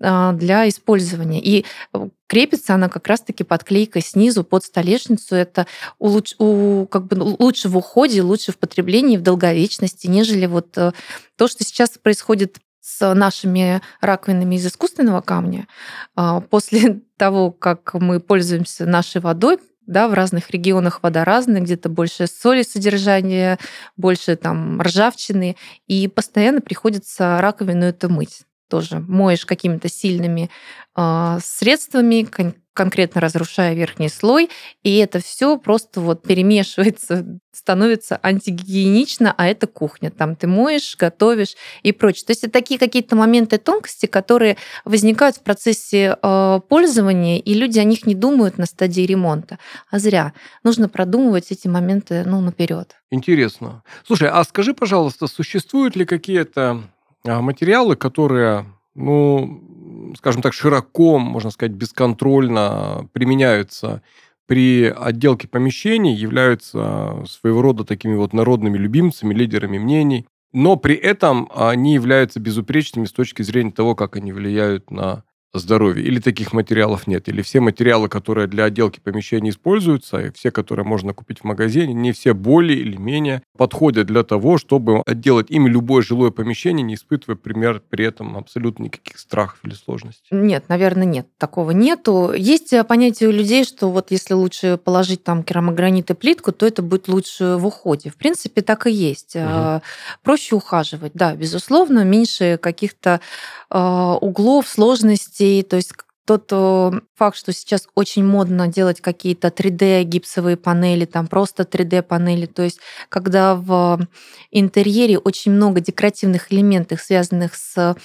для 0.03 0.69
использования. 0.69 1.41
И 1.41 1.65
э, 1.93 2.09
крепится 2.27 2.75
она 2.75 2.89
как 2.89 3.07
раз-таки 3.07 3.45
подклейкой 3.45 4.03
снизу 4.03 4.45
под 4.45 4.65
столешницу. 4.65 5.35
Это 5.37 5.67
улуч... 5.99 6.35
у... 6.39 6.87
как 6.87 7.07
бы 7.07 7.17
ну, 7.17 7.37
лучше 7.39 7.69
в 7.69 7.77
уходе, 7.77 8.23
лучше 8.23 8.53
в 8.53 8.59
потреблении, 8.59 9.17
в 9.17 9.23
долговечности, 9.23 10.07
нежели 10.09 10.47
вот 10.47 10.77
э, 10.77 10.93
то, 11.37 11.49
что 11.49 11.65
сейчас 11.65 11.91
происходит 11.91 12.59
с 12.81 13.15
нашими 13.15 13.81
раковинами 14.01 14.57
из 14.57 14.67
искусственного 14.67 15.21
камня. 15.21 15.69
А, 16.17 16.41
после 16.41 17.01
того, 17.17 17.53
как 17.53 17.95
мы 17.95 18.19
пользуемся 18.19 18.87
нашей 18.87 19.21
водой, 19.21 19.59
да, 19.87 20.09
в 20.09 20.15
разных 20.15 20.51
регионах 20.51 21.03
вода 21.03 21.25
разная, 21.25 21.61
где-то 21.61 21.89
больше 21.89 22.27
соли 22.27 22.63
содержания, 22.63 23.59
больше 23.97 24.37
там 24.37 24.81
ржавчины, 24.81 25.57
и 25.87 26.09
постоянно 26.09 26.61
приходится 26.61 27.39
раковину 27.41 27.85
это 27.85 28.09
мыть 28.09 28.43
тоже 28.73 29.05
моешь 29.07 29.45
какими-то 29.45 29.91
сильными 29.91 30.49
э, 30.97 31.39
средствами, 31.45 32.23
кон- 32.23 32.55
конкретно 32.73 33.21
разрушая 33.21 33.75
верхний 33.75 34.09
слой, 34.09 34.49
и 34.83 34.97
это 34.97 35.21
все 35.21 35.59
просто 35.59 36.01
вот 36.01 36.23
перемешивается, 36.23 37.39
становится 37.53 38.19
антигигиенично, 38.23 39.35
а 39.37 39.47
это 39.47 39.67
кухня. 39.67 40.11
Там 40.11 40.37
ты 40.37 40.47
моешь, 40.47 40.97
готовишь 40.97 41.55
и 41.83 41.93
прочее. 41.93 42.25
То 42.25 42.31
есть 42.31 42.45
это 42.45 42.53
такие 42.55 42.81
какие-то 42.81 43.15
моменты 43.15 43.59
тонкости, 43.59 44.07
которые 44.07 44.57
возникают 44.87 45.37
в 45.37 45.43
процессе 45.43 46.17
э, 46.23 46.61
пользования, 46.67 47.41
и 47.41 47.53
люди 47.53 47.79
о 47.79 47.85
них 47.85 48.07
не 48.07 48.15
думают 48.15 48.57
на 48.57 48.65
стадии 48.65 49.03
ремонта. 49.03 49.59
А 49.91 49.99
зря. 49.99 50.33
Нужно 50.65 50.89
продумывать 50.89 51.53
эти 51.53 51.69
моменты 51.69 52.25
ну, 52.25 52.41
наперед. 52.41 52.97
Интересно. 53.11 53.83
Слушай, 54.07 54.31
а 54.31 54.43
скажи, 54.45 54.73
пожалуйста, 54.73 55.27
существуют 55.27 55.95
ли 55.95 56.07
какие-то 56.07 56.85
материалы, 57.25 57.97
которые, 57.97 58.67
ну, 58.95 60.15
скажем 60.17 60.43
так, 60.43 60.53
широко, 60.53 61.19
можно 61.19 61.51
сказать, 61.51 61.73
бесконтрольно 61.73 63.09
применяются 63.13 64.03
при 64.47 64.85
отделке 64.85 65.49
помещений, 65.49 66.15
являются 66.15 67.25
своего 67.27 67.63
рода 67.63 67.85
такими 67.85 68.15
вот 68.17 68.33
народными 68.33 68.77
любимцами, 68.77 69.35
лидерами 69.35 69.79
мнений. 69.79 70.27
но 70.53 70.77
при 70.77 70.95
этом 70.95 71.49
они 71.55 71.95
являются 71.95 72.39
безупречными 72.39 73.07
с 73.07 73.13
точки 73.13 73.43
зрения 73.43 73.71
того, 73.71 73.95
как 73.95 74.17
они 74.17 74.33
влияют 74.33 74.91
на 74.91 75.25
здоровье, 75.55 76.05
или 76.05 76.19
таких 76.19 76.53
материалов 76.53 77.07
нет, 77.07 77.29
или 77.29 77.43
все 77.43 77.61
материалы, 77.61 78.09
которые 78.09 78.47
для 78.47 78.65
отделки 78.65 79.01
помещений 79.01 79.51
используются, 79.51 80.19
и 80.19 80.33
все, 80.33 80.51
которые 80.51 80.87
можно 80.87 81.13
купить 81.13 81.41
в 81.41 81.45
магазине, 81.45 81.93
не 81.93 82.13
все 82.13 82.33
более 82.33 82.79
или 82.79 82.97
менее 82.97 83.43
подходят 83.57 84.07
для 84.07 84.23
того, 84.23 84.57
чтобы 84.57 85.03
отделать 85.05 85.51
ими 85.51 85.69
любое 85.69 86.03
жилое 86.03 86.31
помещение, 86.31 86.83
не 86.83 86.95
испытывая, 86.95 87.37
пример, 87.37 87.83
при 87.91 88.07
этом 88.07 88.37
абсолютно 88.37 88.85
никаких 88.85 89.19
страхов 89.19 89.59
или 89.65 89.75
сложностей. 89.75 90.27
Нет, 90.31 90.65
наверное, 90.69 91.05
нет. 91.05 91.27
Такого 91.39 91.73
нету. 91.73 92.33
Есть 92.33 92.73
э, 92.73 92.83
понятие 92.85 93.29
у 93.29 93.33
людей, 93.33 93.65
что 93.65 93.91
вот 93.91 94.11
если 94.11 94.35
лучше 94.35 94.79
положить 94.83 95.23
там 95.23 95.43
керамогранит 95.43 96.11
и 96.11 96.15
плитку, 96.15 96.53
то 96.53 96.67
это 96.67 96.83
будет 96.83 97.09
лучше 97.09 97.57
в 97.57 97.67
уходе. 97.67 98.11
В 98.11 98.17
принципе, 98.17 98.63
так 98.63 98.87
и 98.87 98.91
есть. 98.91 99.37
Угу. 99.37 99.83
Проще 100.23 100.55
ухаживать, 100.55 101.13
да, 101.15 101.35
безусловно, 101.35 102.05
меньше 102.05 102.59
каких-то 102.61 103.21
а, 103.69 104.17
углов, 104.17 104.69
сложностей. 104.69 105.42
То 105.63 105.77
есть 105.77 105.93
тот 106.25 106.49
э, 106.53 106.91
факт, 107.17 107.37
что 107.37 107.53
сейчас 107.53 107.89
очень 107.95 108.25
модно 108.25 108.69
делать 108.69 109.01
какие-то 109.01 109.49
3D 109.49 110.05
гипсовые 110.05 110.57
панели, 110.57 111.05
там 111.05 111.27
просто 111.27 111.65
3D 111.65 112.03
панели, 112.03 112.47
то 112.47 112.63
есть 112.63 112.79
когда 113.09 113.57
в 113.57 114.07
интерьере 114.51 115.19
очень 115.19 115.53
много 115.53 115.81
декоративных 115.81 116.53
элементов, 116.53 117.01
связанных 117.01 117.55
с 117.57 117.97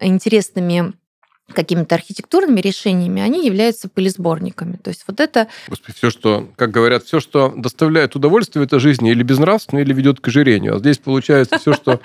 интересными 0.00 0.94
какими-то 1.52 1.94
архитектурными 1.94 2.60
решениями, 2.60 3.22
они 3.22 3.46
являются 3.46 3.88
пылесборниками. 3.88 4.76
То 4.76 4.88
есть 4.88 5.04
вот 5.06 5.20
это... 5.20 5.46
Господи, 5.68 5.96
все, 5.96 6.10
что, 6.10 6.48
как 6.56 6.72
говорят, 6.72 7.04
все, 7.04 7.20
что 7.20 7.52
доставляет 7.56 8.16
удовольствие 8.16 8.64
в 8.64 8.66
этой 8.66 8.80
жизни, 8.80 9.12
или 9.12 9.22
безнравственно, 9.22 9.78
или 9.78 9.92
ведет 9.92 10.18
к 10.18 10.26
ожирению. 10.26 10.74
А 10.74 10.78
здесь 10.78 10.98
получается 10.98 11.58
все, 11.58 11.72
что 11.74 12.00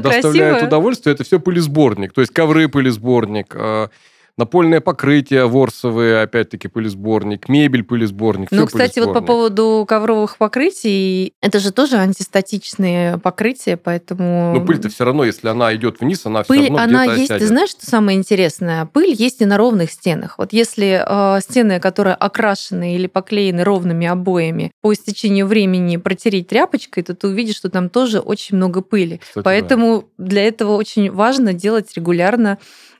доставляет 0.00 0.62
удовольствие, 0.62 1.14
это 1.14 1.24
все 1.24 1.38
пылесборник. 1.38 2.14
То 2.14 2.22
есть 2.22 2.32
ковры 2.32 2.68
пылесборник, 2.68 3.54
а, 3.54 3.90
напольное 4.38 4.80
покрытие 4.80 5.46
ворсовые, 5.46 6.22
опять-таки, 6.22 6.68
пылесборник, 6.68 7.48
мебель 7.48 7.82
пылесборник. 7.82 8.48
Ну, 8.50 8.66
кстати, 8.66 9.00
вот 9.00 9.12
по 9.12 9.20
поводу 9.20 9.84
ковровых 9.86 10.38
покрытий, 10.38 11.34
это 11.42 11.58
же 11.58 11.72
тоже 11.72 11.96
антистатичные 11.96 13.18
покрытия, 13.18 13.76
поэтому... 13.76 14.52
Но 14.54 14.64
пыль-то 14.64 14.88
все 14.88 15.04
равно, 15.04 15.24
если 15.24 15.48
она 15.48 15.74
идет 15.74 16.00
вниз, 16.00 16.24
она 16.24 16.44
пыль, 16.44 16.62
все 16.62 16.68
равно 16.68 16.82
она 16.82 17.04
есть, 17.04 17.24
осядет. 17.24 17.42
ты 17.42 17.46
знаешь, 17.46 17.70
что 17.70 17.84
самое 17.84 18.16
интересное? 18.16 18.86
Пыль 18.86 19.12
есть 19.12 19.40
и 19.42 19.44
на 19.44 19.56
ровных 19.56 19.90
стенах. 19.90 20.36
Вот 20.38 20.52
если 20.52 21.02
э, 21.04 21.40
стены, 21.40 21.80
которые 21.80 22.14
окрашены 22.14 22.94
или 22.94 23.08
поклеены 23.08 23.64
ровными 23.64 24.06
обоями, 24.06 24.70
по 24.80 24.92
истечению 24.92 25.46
времени 25.46 25.96
протереть 25.96 26.48
тряпочкой, 26.48 27.02
то 27.02 27.14
ты 27.14 27.26
увидишь, 27.26 27.56
что 27.56 27.68
там 27.68 27.90
тоже 27.90 28.20
очень 28.20 28.56
много 28.56 28.82
пыли. 28.82 29.18
Кстати, 29.18 29.44
Поэтому 29.44 30.04
да. 30.16 30.26
для 30.26 30.46
этого 30.46 30.76
очень 30.76 31.10
важно 31.10 31.52
делать 31.52 31.92
регулярно 31.96 32.58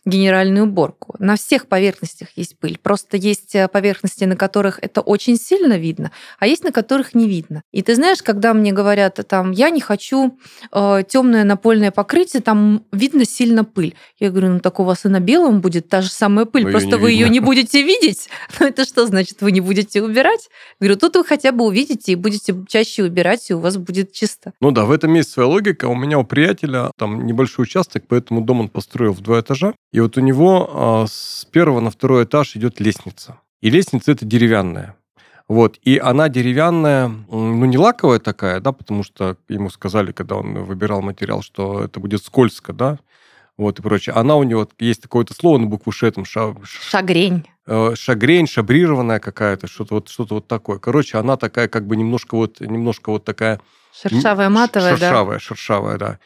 генеральную 0.09 0.67
уборку. 0.67 1.15
На 1.19 1.37
всех 1.37 1.67
поверхностях 1.67 2.29
есть 2.37 2.59
пыль. 2.59 2.79
Просто 2.83 3.17
есть 3.17 3.55
э, 3.55 3.69
поверхности, 3.69 4.25
на 4.25 4.37
которых 4.37 4.79
это 4.83 5.01
очень 5.01 5.37
сильно 5.37 5.79
видно, 5.79 6.11
а 6.39 6.47
есть 6.47 6.65
на 6.65 6.73
которых 6.73 7.15
не 7.15 7.29
видно. 7.29 7.63
И 7.73 7.83
ты 7.83 7.95
знаешь, 7.95 8.23
когда 8.23 8.55
мне 8.55 8.73
говорят, 8.73 9.21
там, 9.29 9.53
я 9.53 9.71
не 9.71 9.81
хочу 9.81 10.39
э, 10.73 11.03
темное 11.09 11.45
напольное 11.45 11.91
покрытие, 11.91 12.43
там 12.43 12.85
видно 12.93 13.25
сильно 13.25 13.65
пыль. 13.65 13.95
Я 14.19 14.31
говорю, 14.31 14.49
ну 14.49 14.61
так 14.61 14.81
у 14.81 14.85
вас 14.85 15.05
и 15.05 15.09
на 15.09 15.21
белом 15.21 15.61
будет 15.61 15.89
та 15.89 16.03
же 16.03 16.09
самая 16.09 16.47
пыль, 16.47 16.65
Но 16.65 16.71
просто 16.71 16.99
вы 16.99 17.13
ее 17.13 17.29
не 17.29 17.41
будете 17.41 17.83
видеть. 17.83 18.29
Ну 18.61 18.67
это 18.67 18.85
что 18.85 19.07
значит, 19.07 19.41
вы 19.41 19.53
не 19.53 19.61
будете 19.61 20.03
убирать? 20.03 20.49
Говорю, 20.81 20.97
тут 20.97 21.17
вы 21.17 21.25
хотя 21.25 21.53
бы 21.53 21.65
увидите 21.67 22.13
и 22.13 22.17
будете 22.17 22.55
чаще 22.67 23.05
убирать, 23.05 23.51
и 23.51 23.55
у 23.55 23.61
вас 23.61 23.77
будет 23.77 24.13
чисто. 24.13 24.53
Ну 24.61 24.71
да, 24.71 24.85
в 24.85 24.91
этом 24.91 25.15
есть 25.15 25.31
своя 25.31 25.49
логика. 25.49 25.87
У 25.87 25.95
меня 25.95 26.19
у 26.19 26.25
приятеля 26.25 26.91
там 26.97 27.27
небольшой 27.27 27.65
участок, 27.65 28.05
поэтому 28.09 28.41
дом 28.41 28.61
он 28.61 28.69
построил 28.69 29.13
в 29.13 29.21
два 29.21 29.41
этажа. 29.41 29.75
И 29.99 30.01
вот 30.01 30.17
у 30.17 30.21
него 30.21 30.71
а, 30.73 31.07
с 31.09 31.45
первого 31.51 31.81
на 31.81 31.91
второй 31.91 32.23
этаж 32.23 32.55
идет 32.55 32.79
лестница. 32.79 33.41
И 33.61 33.69
лестница 33.69 34.13
это 34.13 34.25
деревянная. 34.25 34.95
Вот, 35.49 35.77
и 35.83 35.99
она 35.99 36.29
деревянная, 36.29 37.09
ну, 37.09 37.65
не 37.65 37.79
лаковая 37.79 38.21
такая, 38.21 38.61
да, 38.61 38.71
потому 38.71 39.03
что 39.03 39.37
ему 39.49 39.71
сказали, 39.71 40.13
когда 40.13 40.37
он 40.37 40.63
выбирал 40.63 41.03
материал, 41.03 41.43
что 41.43 41.83
это 41.83 41.99
будет 41.99 42.23
скользко, 42.23 42.73
да, 42.73 43.01
вот 43.57 43.81
и 43.81 43.83
прочее. 43.83 44.15
Она 44.15 44.37
у 44.37 44.45
него, 44.45 44.69
есть 44.79 45.03
такое-то 45.03 45.35
слово 45.35 45.59
на 45.59 45.67
букву 45.67 45.91
Ш, 45.91 46.13
там, 46.13 46.25
ша, 46.25 46.55
шагрень. 46.63 47.49
Э, 47.67 47.97
шагрень, 47.97 48.47
шабрированная 48.47 49.19
какая-то, 49.19 49.67
что-то 49.67 49.97
вот, 49.97 50.11
что-то 50.11 50.37
вот 50.37 50.47
такое. 50.47 50.79
Короче, 50.79 51.19
она 51.19 51.37
такая, 51.37 51.67
как 51.67 51.89
бы 51.89 51.97
немножко 51.97 52.37
вот, 52.37 52.61
немножко 52.61 53.11
вот 53.11 53.25
такая... 53.25 53.61
Шершавая, 54.01 54.49
матовая, 54.49 54.93
шершавая, 54.93 54.99
да? 55.01 55.09
Шершавая, 55.09 55.39
шершавая, 55.41 55.99
да. 55.99 56.19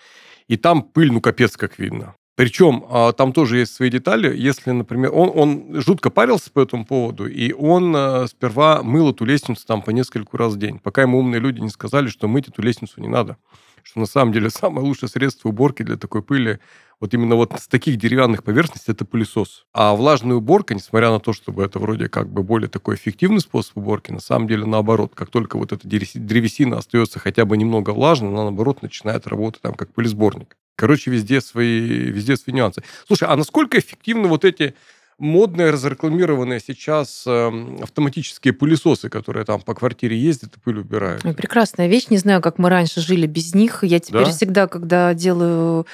И 0.49 0.59
там 0.59 0.83
пыль, 0.83 1.11
ну, 1.11 1.23
капец, 1.23 1.57
как 1.57 1.79
видно. 1.79 2.17
Причем 2.35 2.85
а, 2.89 3.13
там 3.13 3.33
тоже 3.33 3.59
есть 3.59 3.75
свои 3.75 3.91
детали. 3.91 4.35
Если, 4.35 4.71
например, 4.71 5.13
он, 5.13 5.31
он 5.35 5.81
жутко 5.83 6.09
парился 6.09 6.51
по 6.51 6.61
этому 6.61 6.87
поводу, 6.87 7.27
и 7.27 7.53
он 7.53 7.95
а, 7.95 8.27
сперва 8.27 8.83
мыл 8.83 9.11
эту 9.11 9.27
лестницу 9.27 9.67
там 9.67 9.83
по 9.83 9.91
нескольку 9.91 10.39
раз 10.39 10.55
в 10.55 10.59
день, 10.59 10.79
пока 10.79 11.03
ему 11.03 11.19
умные 11.19 11.41
люди 11.41 11.61
не 11.61 11.69
сказали, 11.69 12.09
что 12.09 12.29
мыть 12.29 12.49
эту 12.49 12.63
лестницу 12.63 13.01
не 13.01 13.09
надо. 13.09 13.37
Что 13.83 14.01
на 14.01 14.07
самом 14.07 14.33
деле 14.33 14.49
самое 14.51 14.87
лучшее 14.87 15.11
средство 15.11 15.51
уборки 15.51 15.83
для 15.83 15.97
такой 15.97 16.23
пыли, 16.23 16.59
вот 17.01 17.13
именно 17.13 17.35
вот 17.35 17.53
с 17.59 17.67
таких 17.67 17.97
деревянных 17.97 18.45
поверхностей, 18.45 18.93
это 18.93 19.05
пылесос. 19.05 19.67
А 19.75 19.95
влажная 19.95 20.37
уборка, 20.37 20.75
несмотря 20.75 21.11
на 21.11 21.19
то, 21.21 21.33
чтобы 21.33 21.65
это 21.65 21.81
вроде 21.81 22.09
как 22.09 22.31
бы 22.31 22.45
более 22.45 22.69
такой 22.69 22.95
эффективный 22.95 23.41
способ 23.41 23.77
уборки, 23.77 24.13
на 24.13 24.21
самом 24.21 24.47
деле 24.47 24.65
наоборот. 24.65 25.13
Как 25.15 25.29
только 25.29 25.59
вот 25.59 25.73
эта 25.73 25.87
древесина 25.87 26.79
остается 26.79 27.19
хотя 27.19 27.45
бы 27.45 27.57
немного 27.57 27.91
влажной, 27.91 28.31
она 28.31 28.45
наоборот 28.45 28.83
начинает 28.83 29.27
работать 29.27 29.61
там 29.63 29.75
как 29.75 29.93
пылесборник. 29.93 30.57
Короче, 30.77 31.11
везде 31.11 31.41
свои, 31.41 31.81
везде 31.81 32.37
свои 32.37 32.55
нюансы. 32.55 32.83
Слушай, 33.07 33.29
а 33.29 33.37
насколько 33.37 33.79
эффективны 33.79 34.29
вот 34.29 34.45
эти 34.45 34.75
модные, 35.19 35.71
разрекламированные 35.71 36.61
сейчас 36.61 37.25
э, 37.27 37.51
автоматические 37.81 38.53
пылесосы, 38.53 39.09
которые 39.09 39.45
там 39.45 39.61
по 39.61 39.75
квартире 39.75 40.19
ездят 40.19 40.57
и 40.57 40.61
пыль 40.61 40.81
убирают. 40.81 41.23
Прекрасная 41.23 41.87
вещь. 41.87 42.07
Не 42.11 42.19
знаю, 42.19 42.43
как 42.43 42.59
мы 42.59 42.69
раньше 42.69 43.01
жили 43.01 43.27
без 43.27 43.55
них. 43.55 43.85
Я 43.85 44.01
теперь 44.01 44.25
да? 44.25 44.31
всегда, 44.33 44.67
когда 44.67 45.15
делаю 45.15 45.87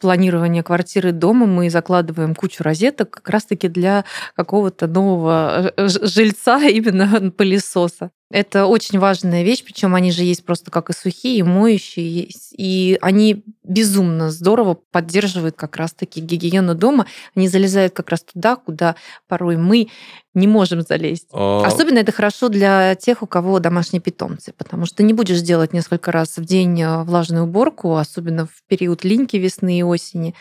планирование 0.00 0.62
квартиры 0.62 1.12
дома, 1.12 1.46
мы 1.46 1.70
закладываем 1.70 2.34
кучу 2.34 2.62
розеток 2.62 3.10
как 3.10 3.30
раз-таки 3.30 3.68
для 3.68 4.04
какого-то 4.36 4.86
нового 4.86 5.72
э, 5.76 5.88
жильца, 5.88 6.58
именно 6.68 7.30
пылесоса. 7.30 8.10
Это 8.34 8.66
очень 8.66 8.98
важная 8.98 9.44
вещь, 9.44 9.62
причем 9.62 9.94
они 9.94 10.10
же 10.10 10.24
есть 10.24 10.44
просто 10.44 10.72
как 10.72 10.90
и 10.90 10.92
сухие, 10.92 11.36
и 11.36 11.42
моющие, 11.44 12.28
и 12.50 12.98
они 13.00 13.44
безумно 13.62 14.32
здорово 14.32 14.74
поддерживают 14.90 15.54
как 15.54 15.76
раз-таки 15.76 16.20
гигиену 16.20 16.74
дома. 16.74 17.06
Они 17.36 17.46
залезают 17.46 17.92
как 17.92 18.10
раз 18.10 18.24
туда, 18.24 18.56
куда 18.56 18.96
порой 19.28 19.56
мы 19.56 19.86
не 20.34 20.46
можем 20.46 20.82
залезть. 20.82 21.28
А... 21.32 21.64
Особенно 21.64 21.98
это 21.98 22.12
хорошо 22.12 22.48
для 22.48 22.94
тех, 22.94 23.22
у 23.22 23.26
кого 23.26 23.60
домашние 23.60 24.00
питомцы, 24.00 24.52
потому 24.56 24.86
что 24.86 24.96
ты 24.96 25.02
не 25.04 25.12
будешь 25.12 25.40
делать 25.40 25.72
несколько 25.72 26.12
раз 26.12 26.36
в 26.36 26.44
день 26.44 26.80
э, 26.82 27.04
влажную 27.04 27.44
уборку, 27.44 27.96
особенно 27.96 28.46
в 28.46 28.62
период 28.68 29.04
линьки 29.04 29.36
весны 29.36 29.78
и 29.78 29.82
осени. 29.82 30.34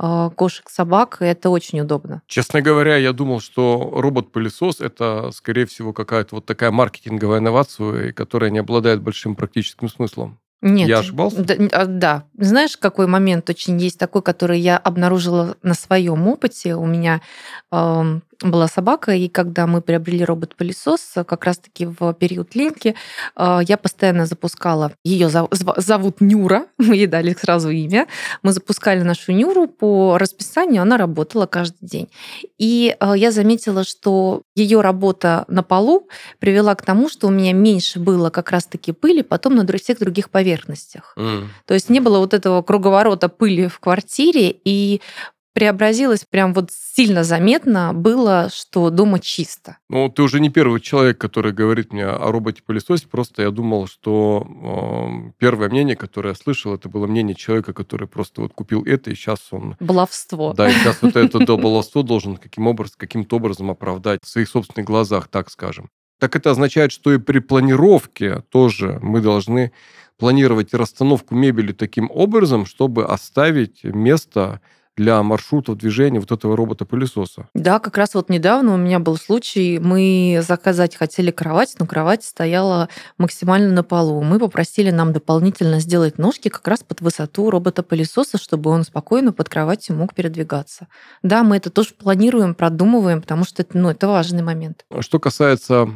Э, 0.00 0.30
кошек, 0.34 0.68
собак, 0.68 1.18
это 1.20 1.50
очень 1.50 1.80
удобно. 1.80 2.22
Честно 2.26 2.62
говоря, 2.62 2.96
я 2.96 3.12
думал, 3.12 3.40
что 3.40 3.92
робот-пылесос 3.94 4.80
это, 4.80 5.30
скорее 5.32 5.66
всего, 5.66 5.92
какая-то 5.92 6.36
вот 6.36 6.46
такая 6.46 6.70
маркетинговая 6.70 7.38
инновация, 7.38 8.12
которая 8.12 8.50
не 8.50 8.58
обладает 8.58 9.02
большим 9.02 9.36
практическим 9.36 9.88
смыслом. 9.88 10.38
Нет. 10.64 10.88
Я 10.88 11.00
ошибался? 11.00 11.44
Да, 11.44 11.54
а, 11.72 11.84
да. 11.84 12.24
Знаешь, 12.38 12.78
какой 12.78 13.06
момент 13.06 13.50
очень 13.50 13.78
есть 13.78 13.98
такой, 13.98 14.22
который 14.22 14.58
я 14.58 14.78
обнаружила 14.78 15.58
на 15.62 15.74
своем 15.74 16.26
опыте. 16.26 16.74
У 16.74 16.86
меня 16.86 17.20
э, 17.70 18.20
была 18.50 18.68
собака, 18.68 19.12
и 19.12 19.28
когда 19.28 19.66
мы 19.66 19.80
приобрели 19.80 20.24
робот-пылесос, 20.24 21.14
как 21.26 21.44
раз-таки 21.44 21.86
в 21.86 22.12
период 22.14 22.54
линьки, 22.54 22.94
а, 23.34 23.60
я 23.60 23.76
постоянно 23.76 24.26
запускала. 24.26 24.92
Ее 25.04 25.28
зовут 25.28 26.20
Нюра, 26.20 26.66
мы 26.78 26.96
ей 26.96 27.06
дали 27.06 27.34
сразу 27.34 27.70
имя. 27.70 28.06
Мы 28.42 28.52
запускали 28.52 29.02
нашу 29.02 29.32
Нюру 29.32 29.66
по 29.66 30.18
расписанию, 30.18 30.82
она 30.82 30.96
работала 30.96 31.46
каждый 31.46 31.86
день. 31.86 32.08
И 32.58 32.96
а, 33.00 33.16
я 33.16 33.30
заметила, 33.30 33.84
что 33.84 34.42
ее 34.54 34.80
работа 34.80 35.44
на 35.48 35.62
полу 35.62 36.08
привела 36.38 36.74
к 36.74 36.82
тому, 36.82 37.08
что 37.08 37.28
у 37.28 37.30
меня 37.30 37.52
меньше 37.52 37.98
было 37.98 38.30
как 38.30 38.50
раз-таки 38.50 38.92
пыли 38.92 39.22
потом 39.22 39.54
на 39.56 39.64
всех 39.74 39.98
других 39.98 40.30
поверхностях. 40.30 41.14
Mm. 41.18 41.46
То 41.66 41.74
есть 41.74 41.90
не 41.90 42.00
было 42.00 42.18
вот 42.18 42.32
этого 42.32 42.62
круговорота 42.62 43.28
пыли 43.28 43.66
в 43.66 43.80
квартире, 43.80 44.54
и 44.64 45.00
преобразилось 45.54 46.26
прям 46.28 46.52
вот 46.52 46.70
сильно 46.70 47.24
заметно 47.24 47.92
было, 47.94 48.50
что 48.52 48.90
дома 48.90 49.20
чисто. 49.20 49.78
Ну, 49.88 50.08
ты 50.10 50.22
уже 50.22 50.40
не 50.40 50.50
первый 50.50 50.80
человек, 50.80 51.18
который 51.18 51.52
говорит 51.52 51.92
мне 51.92 52.04
о 52.04 52.30
роботе-пылесосе, 52.30 53.06
просто 53.08 53.42
я 53.42 53.50
думал, 53.50 53.86
что 53.86 54.44
э, 54.46 55.32
первое 55.38 55.70
мнение, 55.70 55.96
которое 55.96 56.30
я 56.30 56.34
слышал, 56.34 56.74
это 56.74 56.88
было 56.88 57.06
мнение 57.06 57.34
человека, 57.34 57.72
который 57.72 58.08
просто 58.08 58.42
вот 58.42 58.52
купил 58.52 58.84
это, 58.84 59.10
и 59.10 59.14
сейчас 59.14 59.40
он... 59.52 59.76
Баловство. 59.80 60.52
Да, 60.52 60.68
и 60.68 60.72
сейчас 60.72 60.98
вот 61.00 61.16
это 61.16 61.38
баловство 61.56 62.02
должен 62.02 62.36
каким 62.36 62.66
образом, 62.66 62.96
каким-то 62.98 63.36
образом 63.36 63.70
оправдать 63.70 64.20
в 64.22 64.28
своих 64.28 64.48
собственных 64.48 64.86
глазах, 64.86 65.28
так 65.28 65.50
скажем. 65.50 65.88
Так 66.18 66.36
это 66.36 66.50
означает, 66.50 66.92
что 66.92 67.12
и 67.12 67.18
при 67.18 67.38
планировке 67.38 68.42
тоже 68.50 68.98
мы 69.02 69.20
должны 69.20 69.72
планировать 70.18 70.74
расстановку 70.74 71.34
мебели 71.34 71.72
таким 71.72 72.10
образом, 72.12 72.66
чтобы 72.66 73.04
оставить 73.04 73.84
место 73.84 74.60
для 74.96 75.22
маршрутов 75.22 75.78
движения 75.78 76.20
вот 76.20 76.30
этого 76.30 76.56
робота-пылесоса. 76.56 77.48
Да, 77.54 77.78
как 77.78 77.96
раз 77.96 78.14
вот 78.14 78.28
недавно 78.28 78.74
у 78.74 78.76
меня 78.76 78.98
был 78.98 79.16
случай, 79.16 79.78
мы 79.78 80.40
заказать 80.46 80.96
хотели 80.96 81.30
кровать, 81.30 81.74
но 81.78 81.86
кровать 81.86 82.24
стояла 82.24 82.88
максимально 83.18 83.72
на 83.72 83.82
полу. 83.82 84.22
Мы 84.22 84.38
попросили 84.38 84.90
нам 84.90 85.12
дополнительно 85.12 85.80
сделать 85.80 86.18
ножки 86.18 86.48
как 86.48 86.66
раз 86.68 86.82
под 86.82 87.00
высоту 87.00 87.50
робота-пылесоса, 87.50 88.38
чтобы 88.38 88.70
он 88.70 88.84
спокойно 88.84 89.32
под 89.32 89.48
кроватью 89.48 89.96
мог 89.96 90.14
передвигаться. 90.14 90.88
Да, 91.22 91.42
мы 91.42 91.56
это 91.56 91.70
тоже 91.70 91.94
планируем, 91.94 92.54
продумываем, 92.54 93.20
потому 93.20 93.44
что 93.44 93.62
это, 93.62 93.76
ну, 93.76 93.90
это 93.90 94.06
важный 94.06 94.42
момент. 94.42 94.84
Что 95.00 95.18
касается 95.18 95.88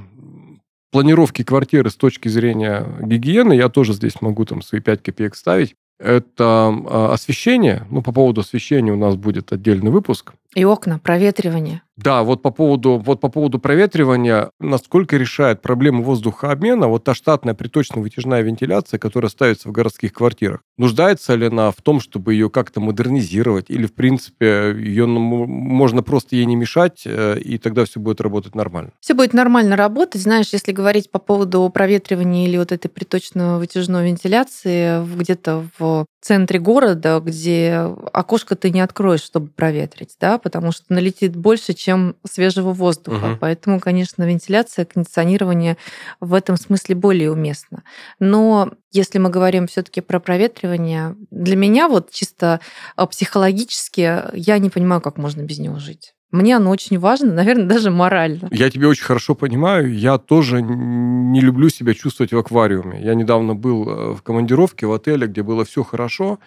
планировки 0.91 1.45
квартиры 1.45 1.91
с 1.91 1.97
точки 1.97 2.29
зрения 2.29 2.87
гигиены, 3.01 3.53
я 3.53 3.69
тоже 3.69 3.93
здесь 3.93 4.21
могу 4.21 4.45
там 4.45 4.63
свои 4.63 4.81
5 4.81 5.03
копеек 5.03 5.37
ставить. 5.37 5.75
Это 5.99 6.45
а, 6.45 7.13
освещение. 7.13 7.87
Ну, 7.91 8.03
по 8.03 8.13
поводу 8.13 8.41
освещения 8.41 8.93
у 8.93 8.97
нас 8.97 9.17
будет 9.17 9.53
отдельный 9.53 9.91
выпуск. 9.91 10.33
И 10.55 10.65
окна, 10.65 10.99
проветривание. 10.99 11.83
Да, 11.99 12.23
вот 12.23 12.43
по 12.43 12.51
поводу, 12.51 13.03
вот 13.05 13.21
по 13.21 13.29
поводу 13.29 13.59
проветривания, 13.59 14.51
насколько 14.61 15.17
решает 15.17 15.63
проблему 15.63 16.05
воздухообмена 16.05 16.87
вот 16.87 17.03
та 17.03 17.13
штатная 17.13 17.55
приточно-вытяжная 17.55 18.43
вентиляция, 18.43 18.99
которая 18.99 19.31
ставится 19.31 19.69
в 19.69 19.73
городских 19.73 20.13
квартирах. 20.13 20.61
Нуждается 20.77 21.35
ли 21.35 21.47
она 21.47 21.73
в 21.73 21.83
том, 21.83 21.99
чтобы 22.01 22.35
ее 22.35 22.51
как-то 22.51 22.81
модернизировать, 22.81 23.67
или, 23.69 23.87
в 23.87 23.95
принципе, 23.95 24.77
ее 24.79 25.07
можно 25.07 26.05
просто 26.05 26.37
ей 26.37 26.45
не 26.45 26.55
мешать, 26.55 27.03
э, 27.05 27.41
и 27.41 27.59
тогда 27.59 27.85
все 27.85 27.99
будет 27.99 28.21
работать 28.21 28.55
нормально? 28.55 28.93
Все 29.01 29.15
будет 29.15 29.33
нормально 29.33 29.75
работать. 29.75 30.23
Знаешь, 30.23 30.51
если 30.53 30.71
говорить 30.71 31.11
по 31.11 31.19
поводу 31.19 31.69
проветривания 31.69 32.47
или 32.47 32.59
вот 32.59 32.71
этой 32.71 32.89
приточно-вытяжной 32.89 34.07
вентиляции 34.07 35.05
где-то 35.17 35.67
в 35.79 36.07
центре 36.21 36.61
города, 36.61 37.21
где 37.25 37.91
окошко 38.13 38.55
ты 38.55 38.71
не 38.71 38.81
откроешь, 38.81 39.23
чтобы 39.23 39.49
проветрить, 39.49 40.15
да, 40.21 40.39
потому 40.39 40.71
что 40.73 40.85
налетит 40.91 41.35
больше, 41.35 41.75
чем 41.75 41.88
свежего 42.29 42.73
воздуха. 42.73 43.33
Угу. 43.33 43.37
Поэтому, 43.41 43.81
конечно, 43.81 44.23
вентиляция, 44.25 44.85
кондиционирование 44.85 45.77
в 46.21 46.35
этом 46.35 46.57
смысле 46.57 46.95
более 46.95 47.31
уместно. 47.33 47.83
Но 48.19 48.73
если 48.93 49.19
мы 49.19 49.31
говорим 49.31 49.67
все-таки 49.67 50.01
про 50.01 50.21
проветривание, 50.21 51.17
для 51.31 51.57
меня 51.57 51.89
вот 51.89 52.11
чисто 52.11 52.61
а, 52.97 53.07
психологически 53.07 54.23
я 54.35 54.59
не 54.59 54.71
понимаю, 54.71 55.01
как 55.01 55.17
можно 55.17 55.43
без 55.43 55.59
него 55.59 55.79
жить. 55.79 56.15
Мне 56.31 56.57
оно 56.57 56.71
очень 56.71 56.99
важно, 56.99 57.33
наверное, 57.35 57.67
даже 57.67 57.91
морально. 57.91 58.49
Я 58.51 58.71
тебя 58.71 58.89
очень 58.89 59.05
хорошо 59.05 59.35
понимаю. 59.35 59.93
Я 59.95 60.19
тоже 60.19 60.63
не 60.63 61.41
люблю 61.41 61.69
себя 61.69 61.95
чувствовать 61.95 62.33
в 62.33 62.39
аквариуме. 62.39 63.01
Я 63.03 63.15
недавно 63.15 63.55
был 63.55 63.89
э, 63.89 64.15
в 64.15 64.23
командировке 64.23 64.87
в 64.87 64.93
отеле, 64.93 65.27
где 65.27 65.43
было 65.43 65.65
все 65.65 65.83
хорошо, 65.83 66.39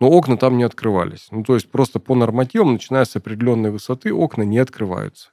но 0.00 0.08
окна 0.08 0.36
там 0.36 0.56
не 0.56 0.64
открывались. 0.64 1.28
Ну, 1.30 1.42
то 1.42 1.54
есть 1.54 1.70
просто 1.70 1.98
по 1.98 2.14
нормативам, 2.14 2.72
начиная 2.72 3.04
с 3.04 3.16
определенной 3.16 3.70
высоты, 3.70 4.12
окна 4.12 4.42
не 4.42 4.58
открываются. 4.58 5.30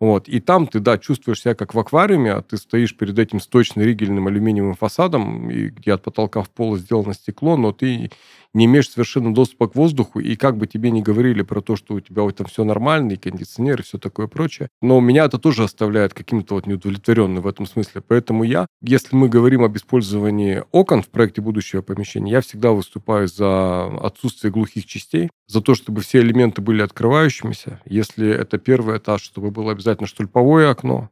Вот. 0.00 0.28
И 0.28 0.38
там 0.40 0.66
ты, 0.68 0.78
да, 0.78 0.96
чувствуешь 0.96 1.42
себя 1.42 1.54
как 1.54 1.74
в 1.74 1.78
аквариуме, 1.78 2.32
а 2.32 2.42
ты 2.42 2.56
стоишь 2.56 2.96
перед 2.96 3.18
этим 3.18 3.40
сточно-ригельным 3.40 4.28
алюминиевым 4.28 4.74
фасадом, 4.74 5.50
и 5.50 5.70
где 5.70 5.92
от 5.92 6.02
потолка 6.02 6.42
в 6.42 6.50
пол 6.50 6.76
сделано 6.76 7.14
стекло, 7.14 7.56
но 7.56 7.72
ты 7.72 8.10
не 8.54 8.64
имеешь 8.64 8.90
совершенно 8.90 9.34
доступа 9.34 9.68
к 9.68 9.74
воздуху, 9.74 10.20
и 10.20 10.36
как 10.36 10.56
бы 10.56 10.66
тебе 10.66 10.90
не 10.90 11.02
говорили 11.02 11.42
про 11.42 11.60
то, 11.60 11.76
что 11.76 11.94
у 11.94 12.00
тебя 12.00 12.22
вот 12.22 12.36
там 12.36 12.46
все 12.46 12.64
нормально, 12.64 13.12
и 13.12 13.16
кондиционер, 13.16 13.80
и 13.80 13.82
все 13.82 13.98
такое 13.98 14.26
прочее, 14.26 14.68
но 14.80 15.00
меня 15.00 15.24
это 15.24 15.38
тоже 15.38 15.64
оставляет 15.64 16.14
каким-то 16.14 16.54
вот 16.54 16.66
неудовлетворенным 16.66 17.42
в 17.42 17.46
этом 17.46 17.66
смысле. 17.66 18.02
Поэтому 18.06 18.44
я, 18.44 18.66
если 18.82 19.16
мы 19.16 19.28
говорим 19.28 19.62
об 19.64 19.76
использовании 19.76 20.62
окон 20.72 21.02
в 21.02 21.08
проекте 21.08 21.40
будущего 21.40 21.82
помещения, 21.82 22.32
я 22.32 22.40
всегда 22.40 22.72
выступаю 22.72 23.28
за 23.28 23.86
отсутствие 23.98 24.52
глухих 24.52 24.86
частей, 24.86 25.30
за 25.46 25.60
то, 25.60 25.74
чтобы 25.74 26.02
все 26.02 26.20
элементы 26.20 26.62
были 26.62 26.82
открывающимися. 26.82 27.80
Если 27.84 28.28
это 28.28 28.58
первый 28.58 28.98
этаж, 28.98 29.22
чтобы 29.22 29.50
было 29.50 29.72
обязательно 29.72 30.06
штульповое 30.06 30.70
окно, 30.70 31.10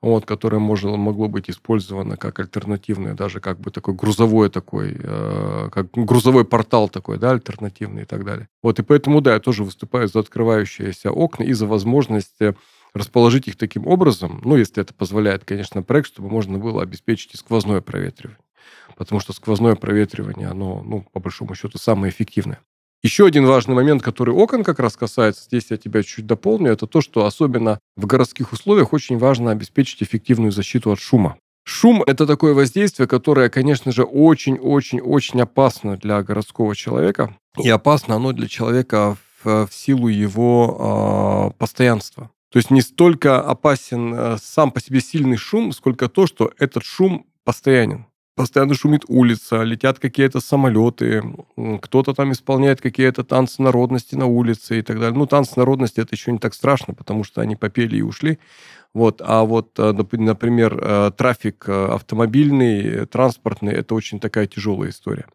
вот, 0.00 0.24
которое 0.26 0.58
можно, 0.58 0.96
могло 0.96 1.28
быть 1.28 1.50
использовано 1.50 2.16
как 2.16 2.40
альтернативное, 2.40 3.14
даже 3.14 3.40
как 3.40 3.60
бы 3.60 3.70
такой 3.70 3.94
грузовой 3.94 4.50
такой, 4.50 4.96
э, 4.98 5.68
как 5.72 5.90
грузовой 5.92 6.44
портал 6.44 6.88
такой, 6.88 7.18
да, 7.18 7.32
альтернативный 7.32 8.02
и 8.02 8.06
так 8.06 8.24
далее. 8.24 8.48
Вот, 8.62 8.78
и 8.78 8.82
поэтому, 8.82 9.20
да, 9.20 9.34
я 9.34 9.40
тоже 9.40 9.64
выступаю 9.64 10.08
за 10.08 10.20
открывающиеся 10.20 11.10
окна 11.10 11.44
и 11.44 11.52
за 11.52 11.66
возможность 11.66 12.38
расположить 12.94 13.48
их 13.48 13.56
таким 13.56 13.86
образом, 13.86 14.40
ну, 14.44 14.56
если 14.56 14.80
это 14.80 14.94
позволяет, 14.94 15.44
конечно, 15.44 15.82
проект, 15.82 16.08
чтобы 16.08 16.28
можно 16.28 16.58
было 16.58 16.82
обеспечить 16.82 17.34
и 17.34 17.36
сквозное 17.36 17.80
проветривание. 17.80 18.38
Потому 18.96 19.20
что 19.20 19.32
сквозное 19.32 19.74
проветривание, 19.74 20.48
оно, 20.48 20.82
ну, 20.82 21.04
по 21.12 21.20
большому 21.20 21.54
счету, 21.54 21.78
самое 21.78 22.12
эффективное. 22.12 22.60
Еще 23.04 23.26
один 23.26 23.44
важный 23.44 23.74
момент, 23.74 24.02
который 24.02 24.34
окон 24.34 24.64
как 24.64 24.78
раз 24.78 24.96
касается, 24.96 25.44
здесь 25.44 25.66
я 25.68 25.76
тебя 25.76 26.02
чуть 26.02 26.26
дополню, 26.26 26.72
это 26.72 26.86
то, 26.86 27.02
что 27.02 27.26
особенно 27.26 27.78
в 27.96 28.06
городских 28.06 28.54
условиях 28.54 28.94
очень 28.94 29.18
важно 29.18 29.50
обеспечить 29.50 30.02
эффективную 30.02 30.52
защиту 30.52 30.90
от 30.90 30.98
шума. 30.98 31.36
Шум– 31.64 32.02
это 32.06 32.26
такое 32.26 32.54
воздействие, 32.54 33.06
которое, 33.06 33.50
конечно 33.50 33.92
же, 33.92 34.04
очень-очень-очень 34.04 35.42
опасно 35.42 35.98
для 35.98 36.22
городского 36.22 36.74
человека. 36.74 37.36
И 37.62 37.68
опасно 37.68 38.14
оно 38.14 38.32
для 38.32 38.48
человека 38.48 39.18
в, 39.42 39.66
в 39.66 39.74
силу 39.74 40.08
его 40.08 41.52
э, 41.52 41.58
постоянства. 41.58 42.30
То 42.50 42.58
есть 42.58 42.70
не 42.70 42.80
столько 42.80 43.42
опасен 43.42 44.14
э, 44.14 44.38
сам 44.42 44.70
по 44.70 44.80
себе 44.80 45.02
сильный 45.02 45.36
шум, 45.36 45.72
сколько 45.72 46.08
то, 46.08 46.26
что 46.26 46.52
этот 46.58 46.84
шум 46.84 47.26
постоянен 47.44 48.06
постоянно 48.34 48.74
шумит 48.74 49.02
улица, 49.08 49.62
летят 49.62 49.98
какие-то 49.98 50.40
самолеты, 50.40 51.22
кто-то 51.80 52.14
там 52.14 52.32
исполняет 52.32 52.80
какие-то 52.80 53.24
танцы 53.24 53.62
народности 53.62 54.14
на 54.14 54.26
улице 54.26 54.78
и 54.78 54.82
так 54.82 54.98
далее. 54.98 55.16
Ну, 55.16 55.26
танцы 55.26 55.52
народности 55.56 56.00
это 56.00 56.14
еще 56.14 56.32
не 56.32 56.38
так 56.38 56.54
страшно, 56.54 56.94
потому 56.94 57.24
что 57.24 57.40
они 57.40 57.56
попели 57.56 57.96
и 57.96 58.02
ушли. 58.02 58.38
Вот, 58.92 59.20
а 59.24 59.44
вот, 59.44 59.78
э, 59.78 59.92
например, 59.92 60.78
э, 60.80 61.10
трафик 61.16 61.64
э, 61.66 61.86
автомобильный, 61.86 63.06
транспортный, 63.06 63.72
это 63.72 63.94
очень 63.94 64.20
такая 64.20 64.46
тяжелая 64.46 64.90
история. 64.90 65.26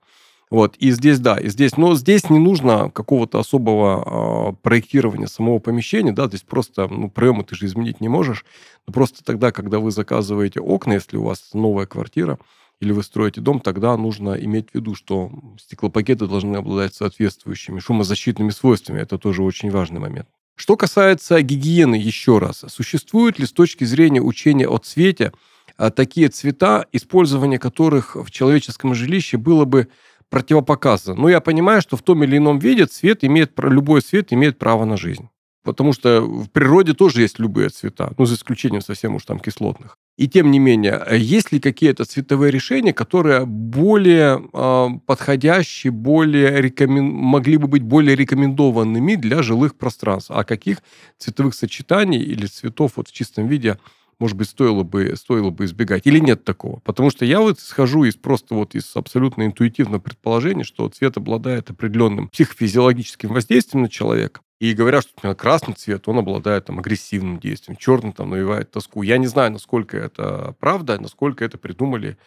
Вот, 0.49 0.75
и 0.77 0.91
здесь, 0.91 1.19
да, 1.19 1.38
и 1.38 1.49
здесь, 1.49 1.77
но 1.77 1.93
здесь 1.93 2.29
не 2.29 2.39
нужно 2.39 2.89
какого-то 2.89 3.38
особого 3.38 4.51
э, 4.51 4.55
проектирования 4.63 5.27
самого 5.27 5.59
помещения, 5.59 6.12
да, 6.12 6.27
здесь 6.27 6.41
просто, 6.41 6.88
ну, 6.88 7.09
проемы 7.09 7.43
ты 7.43 7.55
же 7.55 7.65
изменить 7.65 8.01
не 8.01 8.07
можешь, 8.07 8.45
но 8.88 8.93
просто 8.93 9.23
тогда, 9.23 9.51
когда 9.51 9.79
вы 9.79 9.91
заказываете 9.91 10.59
окна, 10.59 10.93
если 10.93 11.17
у 11.17 11.23
вас 11.23 11.49
новая 11.53 11.85
квартира, 11.85 12.39
или 12.81 12.91
вы 12.91 13.03
строите 13.03 13.41
дом, 13.41 13.59
тогда 13.59 13.95
нужно 13.97 14.33
иметь 14.33 14.71
в 14.71 14.75
виду, 14.75 14.95
что 14.95 15.31
стеклопакеты 15.59 16.27
должны 16.27 16.55
обладать 16.55 16.93
соответствующими 16.95 17.79
шумозащитными 17.79 18.51
свойствами. 18.51 19.01
Это 19.01 19.17
тоже 19.17 19.43
очень 19.43 19.69
важный 19.69 19.99
момент. 19.99 20.27
Что 20.55 20.75
касается 20.75 21.41
гигиены, 21.41 21.95
еще 21.95 22.37
раз, 22.37 22.65
существуют 22.67 23.39
ли 23.39 23.45
с 23.45 23.53
точки 23.53 23.85
зрения 23.85 24.21
учения 24.21 24.67
о 24.67 24.77
цвете 24.77 25.31
а, 25.77 25.89
такие 25.89 26.27
цвета, 26.29 26.85
использование 26.91 27.59
которых 27.59 28.15
в 28.15 28.29
человеческом 28.29 28.93
жилище 28.93 29.37
было 29.37 29.65
бы 29.65 29.87
противопоказано? 30.29 31.19
Ну, 31.21 31.27
я 31.29 31.39
понимаю, 31.39 31.81
что 31.81 31.95
в 31.95 32.01
том 32.01 32.23
или 32.23 32.37
ином 32.37 32.59
виде 32.59 32.85
цвет 32.85 33.23
имеет, 33.23 33.53
любой 33.57 34.01
цвет 34.01 34.33
имеет 34.33 34.57
право 34.57 34.83
на 34.83 34.97
жизнь. 34.97 35.29
Потому 35.63 35.93
что 35.93 36.21
в 36.21 36.49
природе 36.49 36.93
тоже 36.93 37.21
есть 37.21 37.39
любые 37.39 37.69
цвета, 37.69 38.13
ну, 38.17 38.25
за 38.25 38.35
исключением 38.35 38.81
совсем 38.81 39.15
уж 39.15 39.23
там 39.25 39.39
кислотных. 39.39 39.97
И 40.19 40.27
тем 40.27 40.51
не 40.51 40.60
менее, 40.60 41.01
э, 41.05 41.17
есть 41.17 41.53
ли 41.53 41.62
какие-то 41.62 42.03
цветовые 42.03 42.51
решения, 42.51 42.91
которые 42.91 43.45
более 43.45 44.49
э, 44.51 44.88
подходящие, 45.05 45.91
более 45.91 46.62
рекомен... 46.62 47.05
могли 47.05 47.55
бы 47.55 47.69
быть 47.69 47.84
более 47.84 48.17
рекомендованными 48.17 49.15
для 49.15 49.41
жилых 49.41 49.77
пространств? 49.77 50.29
А 50.32 50.43
каких 50.43 50.79
цветовых 51.17 51.53
сочетаний 51.53 52.19
или 52.19 52.47
цветов 52.47 52.97
вот 52.97 53.08
в 53.08 53.13
чистом 53.13 53.47
виде, 53.47 53.79
может 54.19 54.36
быть, 54.36 54.49
стоило 54.49 54.84
бы, 54.84 55.13
стоило 55.15 55.51
бы 55.51 55.63
избегать? 55.63 56.05
Или 56.05 56.19
нет 56.19 56.43
такого? 56.43 56.82
Потому 56.82 57.12
что 57.12 57.23
я 57.23 57.39
вот 57.39 57.62
схожу 57.62 58.03
из 58.03 58.15
просто 58.15 58.55
вот 58.55 58.75
из 58.75 58.91
абсолютно 58.97 59.45
интуитивного 59.45 60.01
предположения, 60.01 60.65
что 60.65 60.89
цвет 60.89 61.15
обладает 61.15 61.69
определенным 61.69 62.27
психофизиологическим 62.27 63.29
воздействием 63.29 63.84
на 63.84 63.89
человека. 63.89 64.41
И 64.59 64.73
говорят, 64.73 65.05
что 65.05 65.33
красный 65.35 65.73
цвет, 65.73 66.07
он 66.09 66.19
обладает 66.19 66.65
там 66.65 66.79
агрессивным 66.79 67.39
действием, 67.39 67.77
черный 67.77 68.11
там 68.11 68.31
навевает 68.31 68.71
тоску. 68.71 69.03
Я 69.03 69.17
не 69.17 69.27
знаю, 69.27 69.53
насколько 69.53 69.97
это 69.97 70.53
правда, 70.59 70.99
насколько 70.99 71.45
это 71.45 71.57
придумали 71.57 72.17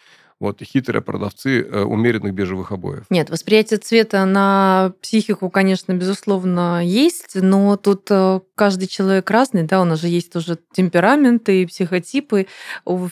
вот 0.42 0.60
хитрые 0.60 1.02
продавцы 1.02 1.62
э, 1.62 1.82
умеренных 1.82 2.34
бежевых 2.34 2.72
обоев. 2.72 3.04
Нет, 3.10 3.30
восприятие 3.30 3.78
цвета 3.78 4.24
на 4.24 4.92
психику, 5.00 5.48
конечно, 5.50 5.92
безусловно, 5.92 6.84
есть, 6.84 7.36
но 7.36 7.76
тут 7.76 8.08
э, 8.10 8.40
каждый 8.56 8.88
человек 8.88 9.30
разный, 9.30 9.62
да, 9.62 9.80
у 9.80 9.84
нас 9.84 10.00
же 10.00 10.08
есть 10.08 10.32
тоже 10.32 10.58
темпераменты 10.72 11.64
психотипы, 11.68 12.48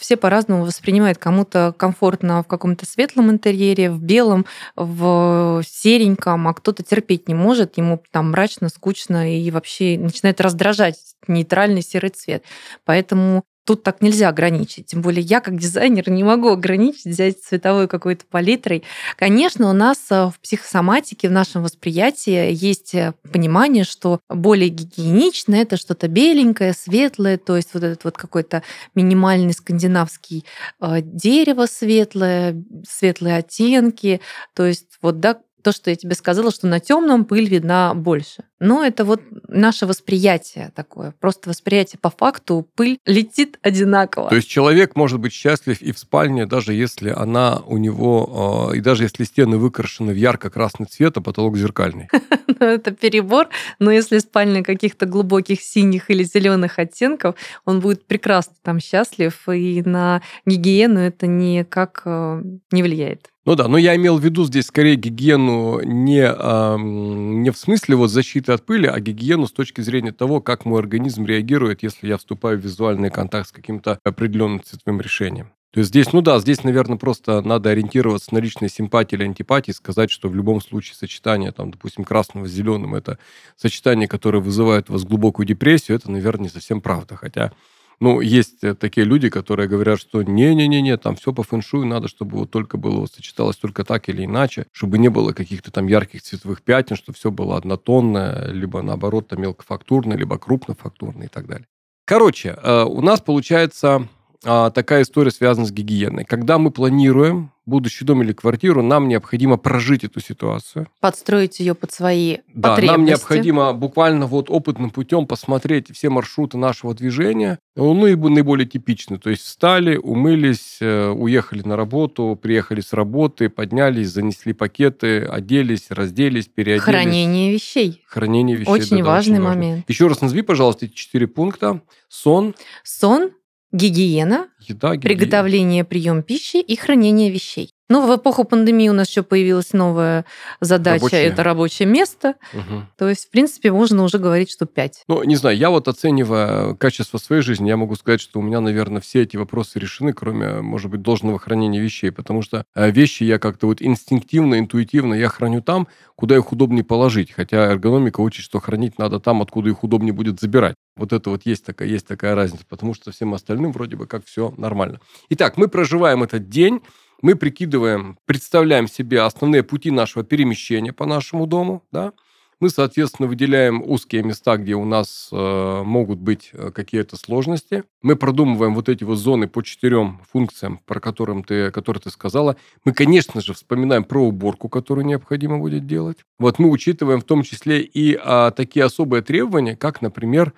все 0.01 0.16
по-разному 0.16 0.64
воспринимают. 0.64 1.19
Кому-то 1.19 1.73
комфортно 1.77 2.43
в 2.43 2.49
каком-то 2.49 2.85
светлом 2.85 3.31
интерьере, 3.31 3.90
в 3.90 4.03
белом, 4.03 4.45
в 4.75 5.62
сереньком, 5.64 6.49
а 6.49 6.55
кто-то 6.55 6.83
терпеть 6.83 7.29
не 7.29 7.35
может, 7.35 7.79
ему 7.79 8.03
там 8.11 8.33
мрачно, 8.33 8.69
скучно 8.69 9.38
и 9.38 9.51
вообще 9.53 9.99
начинает 9.99 10.40
раздражать 10.40 10.97
нейтральный 11.29 11.83
серый 11.83 12.11
цвет. 12.11 12.43
Поэтому 12.85 13.45
тут 13.70 13.85
так 13.85 14.02
нельзя 14.02 14.28
ограничить. 14.28 14.87
Тем 14.87 15.00
более 15.00 15.22
я, 15.22 15.40
как 15.40 15.56
дизайнер, 15.56 16.11
не 16.11 16.24
могу 16.24 16.48
ограничить, 16.48 17.04
взять 17.04 17.40
цветовой 17.40 17.87
какой-то 17.87 18.24
палитрой. 18.28 18.83
Конечно, 19.16 19.70
у 19.70 19.72
нас 19.72 19.98
э, 20.11 20.26
в 20.26 20.40
психосоматике, 20.42 21.28
в 21.28 21.30
нашем 21.30 21.62
восприятии 21.62 22.52
есть 22.52 22.96
э, 22.96 23.14
понимание, 23.33 23.85
что 23.85 24.18
более 24.28 24.70
гигиенично 24.70 25.54
это 25.54 25.76
что-то 25.76 26.09
беленькое, 26.09 26.72
светлое, 26.72 27.38
то 27.38 27.54
есть 27.54 27.72
вот 27.72 27.85
этот 27.85 28.02
вот 28.02 28.16
какой-то 28.16 28.64
минимальный 28.96 29.52
скандинавский 29.52 30.44
э, 30.80 31.00
дерево 31.00 31.66
светлое, 31.66 32.61
светлые 32.85 33.37
оттенки, 33.37 34.20
то 34.52 34.66
есть 34.66 34.98
вот 35.00 35.20
да, 35.20 35.38
то, 35.62 35.73
что 35.73 35.90
я 35.90 35.96
тебе 35.96 36.14
сказала, 36.14 36.51
что 36.51 36.66
на 36.66 36.81
темном 36.81 37.25
пыль 37.25 37.49
видна 37.49 37.94
больше. 37.94 38.44
Но 38.59 38.85
это 38.85 39.05
вот 39.05 39.23
наше 39.49 39.87
восприятие 39.87 40.70
такое. 40.75 41.14
Просто 41.18 41.49
восприятие 41.49 41.99
по 41.99 42.11
факту, 42.11 42.68
пыль 42.75 42.99
летит 43.07 43.59
одинаково. 43.62 44.29
То 44.29 44.37
есть 44.37 44.49
человек 44.49 44.96
может 44.96 45.18
быть 45.18 45.33
счастлив 45.33 45.81
и 45.81 45.92
в 45.92 45.99
спальне, 45.99 46.46
даже 46.46 46.75
если 46.75 47.09
она 47.09 47.62
у 47.66 47.79
него, 47.79 48.68
а, 48.70 48.75
и 48.75 48.81
даже 48.81 49.05
если 49.05 49.25
стены 49.25 49.57
выкрашены 49.57 50.12
в 50.12 50.16
ярко-красный 50.16 50.87
цвет, 50.87 51.16
а 51.16 51.20
потолок 51.20 51.57
зеркальный. 51.57 52.09
Ну, 52.59 52.66
это 52.66 52.90
перебор, 52.90 53.49
но 53.79 53.90
если 53.90 54.18
спальня 54.18 54.62
каких-то 54.62 55.07
глубоких 55.07 55.62
синих 55.62 56.11
или 56.11 56.25
зеленых 56.25 56.79
оттенков, 56.79 57.37
он 57.64 57.81
будет 57.81 58.05
прекрасно 58.05 58.55
там 58.62 58.81
счастлив, 58.81 59.49
и 59.49 59.83
на 59.83 60.20
гигиену 60.44 61.01
это 61.01 61.27
никак 61.27 62.03
э, 62.05 62.42
не 62.70 62.83
влияет. 62.83 63.30
Ну 63.46 63.55
да, 63.55 63.68
но 63.68 63.79
я 63.79 63.96
имел 63.96 64.18
в 64.18 64.24
виду 64.24 64.44
здесь 64.44 64.66
скорее 64.66 64.96
гигиену 64.96 65.81
не, 65.83 66.22
а, 66.22 66.76
не 66.76 67.50
в 67.50 67.57
смысле 67.57 67.96
вот 67.96 68.11
защиты 68.11 68.53
от 68.53 68.66
пыли, 68.66 68.87
а 68.87 69.00
гигиену 69.00 69.46
с 69.46 69.53
точки 69.53 69.81
зрения 69.81 70.12
того, 70.12 70.42
как 70.42 70.66
мой 70.66 70.79
организм 70.79 71.24
реагирует, 71.24 71.83
если 71.83 72.07
я 72.09 72.18
вступаю 72.18 72.59
в 72.59 72.62
визуальный 72.62 73.11
контакт 73.11 73.48
с 73.48 73.53
каким-то 73.53 73.98
определенным 74.05 74.62
цветовым 74.62 75.00
решением. 75.00 75.53
То 75.72 75.79
есть 75.79 75.90
здесь, 75.90 76.12
ну 76.12 76.20
да, 76.20 76.38
здесь, 76.40 76.64
наверное, 76.64 76.98
просто 76.98 77.40
надо 77.42 77.70
ориентироваться 77.70 78.35
на 78.35 78.38
личные 78.38 78.68
симпатии 78.68 79.14
или 79.14 79.22
антипатии, 79.22 79.70
сказать, 79.70 80.11
что 80.11 80.29
в 80.29 80.35
любом 80.35 80.61
случае 80.61 80.96
сочетание, 80.96 81.53
там, 81.53 81.70
допустим, 81.70 82.05
красного 82.05 82.46
с 82.46 82.50
зеленым, 82.50 82.94
это 82.94 83.18
сочетание, 83.57 84.09
которое 84.09 84.40
вызывает 84.40 84.90
у 84.90 84.94
вас 84.94 85.05
глубокую 85.05 85.46
депрессию, 85.46 85.96
это, 85.96 86.11
наверное, 86.11 86.44
не 86.44 86.48
совсем 86.50 86.81
правда. 86.81 87.16
Хотя 87.16 87.53
ну, 88.01 88.21
есть 88.21 88.65
э, 88.65 88.75
такие 88.75 89.07
люди, 89.07 89.29
которые 89.29 89.69
говорят, 89.69 90.01
что 90.01 90.23
не-не-не-не, 90.23 90.97
там 90.97 91.17
все 91.17 91.35
по 91.35 91.43
фэншую, 91.43 91.87
надо, 91.87 92.09
чтобы 92.09 92.39
вот 92.39 92.51
только 92.51 92.79
было, 92.79 93.05
сочеталось 93.07 93.57
только 93.57 93.85
так 93.85 94.09
или 94.09 94.25
иначе, 94.25 94.67
чтобы 94.73 94.99
не 94.99 95.09
было 95.09 95.33
каких-то 95.33 95.71
там 95.71 95.87
ярких 95.87 96.23
цветовых 96.23 96.63
пятен, 96.63 96.97
чтобы 96.97 97.17
все 97.17 97.31
было 97.31 97.59
однотонное, 97.59 98.51
либо 98.53 98.81
наоборот 98.81 99.29
там 99.29 99.43
мелкофактурное, 99.43 100.17
либо 100.17 100.39
крупнофактурное 100.39 101.27
и 101.27 101.31
так 101.31 101.47
далее. 101.47 101.67
Короче, 102.07 102.57
э, 102.63 102.85
у 102.85 103.03
нас 103.03 103.21
получается 103.21 104.09
а, 104.44 104.70
такая 104.70 105.03
история 105.03 105.31
связана 105.31 105.66
с 105.66 105.72
гигиеной. 105.72 106.24
Когда 106.24 106.59
мы 106.59 106.70
планируем 106.70 107.53
будущий 107.66 108.05
дом 108.05 108.22
или 108.22 108.33
квартиру, 108.33 108.83
нам 108.83 109.07
необходимо 109.07 109.57
прожить 109.57 110.03
эту 110.03 110.20
ситуацию. 110.20 110.88
Подстроить 111.00 111.61
ее 111.61 111.74
под 111.74 111.92
свои 111.92 112.38
да, 112.48 112.70
потребности. 112.70 112.90
нам 112.90 113.05
необходимо 113.05 113.72
буквально 113.72 114.26
вот 114.26 114.50
опытным 114.50 114.90
путем 114.90 115.26
посмотреть 115.26 115.94
все 115.94 116.11
маршруты 116.11 116.59
нашего 116.59 116.94
движения, 116.94 117.59
ну 117.76 118.07
и 118.07 118.16
наиболее 118.16 118.66
типичны. 118.66 119.18
То 119.18 119.31
есть 119.31 119.42
встали, 119.42 119.96
умылись, 119.96 120.79
э, 120.81 121.11
уехали 121.11 121.62
на 121.62 121.76
работу, 121.76 122.38
приехали 122.40 122.81
с 122.81 122.92
работы, 122.92 123.48
поднялись, 123.48 124.09
занесли 124.09 124.53
пакеты, 124.53 125.20
оделись, 125.22 125.90
разделись, 125.90 126.46
переоделись. 126.46 126.83
Хранение 126.83 127.53
вещей. 127.53 128.03
Хранение 128.07 128.57
вещей. 128.57 128.72
Очень 128.72 128.98
да, 128.98 129.05
важный 129.05 129.35
очень 129.35 129.42
важно. 129.44 129.61
момент. 129.61 129.85
Еще 129.88 130.09
раз 130.09 130.20
назови, 130.20 130.42
пожалуйста, 130.42 130.87
эти 130.87 130.94
четыре 130.94 131.29
пункта. 131.29 131.83
Сон. 132.09 132.57
Сон, 132.83 133.31
гигиена, 133.72 134.48
Еда, 134.61 134.96
гигиена. 134.96 135.00
приготовление, 135.00 135.85
прием 135.85 136.22
пищи 136.22 136.59
и 136.61 136.76
хранение 136.76 137.30
вещей. 137.30 137.72
Ну, 137.90 138.07
в 138.07 138.16
эпоху 138.16 138.44
пандемии 138.44 138.88
у 138.88 138.92
нас 138.92 139.11
еще 139.11 139.24
появилась 139.24 139.72
новая 139.72 140.24
задача 140.61 141.03
рабочее. 141.03 141.24
это 141.24 141.42
рабочее 141.42 141.88
место. 141.88 142.37
Угу. 142.55 142.87
То 142.96 143.09
есть, 143.09 143.26
в 143.26 143.31
принципе, 143.31 143.72
можно 143.72 144.05
уже 144.05 144.18
говорить, 144.18 144.48
что 144.48 144.64
5. 144.64 145.05
Ну, 145.09 145.24
не 145.24 145.35
знаю, 145.35 145.57
я 145.57 145.70
вот 145.70 145.88
оценивая 145.88 146.74
качество 146.74 147.18
своей 147.18 147.42
жизни, 147.42 147.68
я 147.68 147.76
могу 147.76 147.96
сказать, 147.96 148.20
что 148.20 148.38
у 148.38 148.42
меня, 148.42 148.61
наверное, 148.61 149.00
все 149.00 149.22
эти 149.22 149.37
вопросы 149.37 149.81
решены, 149.81 150.12
кроме, 150.12 150.61
может 150.61 150.88
быть, 150.88 151.03
должного 151.03 151.40
хранения 151.40 151.83
вещей, 151.83 152.12
потому 152.12 152.42
что 152.42 152.64
э, 152.76 152.92
вещи 152.92 153.24
я 153.24 153.40
как-то 153.40 153.66
вот 153.66 153.83
инстинктивно, 153.83 154.61
интуитивно 154.61 155.14
я 155.14 155.29
храню 155.29 155.61
там, 155.61 155.88
куда 156.14 156.37
их 156.37 156.53
удобнее 156.53 156.85
положить, 156.85 157.33
хотя 157.33 157.72
эргономика 157.72 158.20
учит, 158.20 158.44
что 158.44 158.61
хранить 158.61 158.98
надо 158.98 159.18
там, 159.18 159.42
откуда 159.42 159.68
их 159.68 159.83
удобнее 159.83 160.12
будет 160.12 160.38
забирать. 160.38 160.76
Вот 160.96 161.12
это 161.12 161.31
вот 161.31 161.44
есть 161.44 161.64
такая, 161.64 161.88
есть 161.88 162.07
такая 162.07 162.37
разница, 162.37 162.64
потому 162.68 162.94
что 162.94 163.11
всем 163.11 163.35
остальным 163.35 163.72
вроде 163.72 163.96
бы 163.96 164.07
как 164.07 164.24
все 164.26 164.55
нормально. 164.57 165.00
Итак, 165.31 165.57
мы 165.57 165.66
проживаем 165.66 166.22
этот 166.22 166.48
день, 166.48 166.83
мы 167.22 167.35
прикидываем, 167.37 168.18
представляем 168.26 168.88
себе 168.88 169.22
основные 169.22 169.62
пути 169.62 169.90
нашего 169.90 170.24
перемещения 170.24 170.92
по 170.92 171.06
нашему 171.06 171.46
дому, 171.46 171.83
да, 171.92 172.12
мы, 172.61 172.68
соответственно, 172.68 173.26
выделяем 173.26 173.83
узкие 173.83 174.22
места, 174.22 174.59
где 174.59 174.74
у 174.74 174.85
нас 174.85 175.30
э, 175.33 175.83
могут 175.83 176.18
быть 176.18 176.50
э, 176.52 176.70
какие-то 176.74 177.16
сложности. 177.16 177.85
Мы 178.02 178.16
продумываем 178.16 178.74
вот 178.74 178.90
эти 178.90 179.02
вот 179.02 179.16
зоны 179.16 179.48
по 179.48 179.62
четырем 179.62 180.20
функциям, 180.30 180.78
про 180.85 181.00
которым 181.00 181.42
ты, 181.42 181.70
которые 181.70 182.02
ты 182.02 182.11
сказала. 182.11 182.56
Мы, 182.85 182.92
конечно 182.92 183.40
же, 183.40 183.54
вспоминаем 183.54 184.04
про 184.04 184.22
уборку, 184.22 184.68
которую 184.68 185.06
необходимо 185.06 185.59
будет 185.59 185.87
делать. 185.87 186.18
Вот 186.38 186.59
мы 186.59 186.68
учитываем 186.68 187.22
в 187.22 187.24
том 187.24 187.44
числе 187.44 187.80
и 187.80 188.18
а, 188.22 188.50
такие 188.50 188.85
особые 188.85 189.22
требования, 189.22 189.74
как, 189.74 190.02
например, 190.02 190.52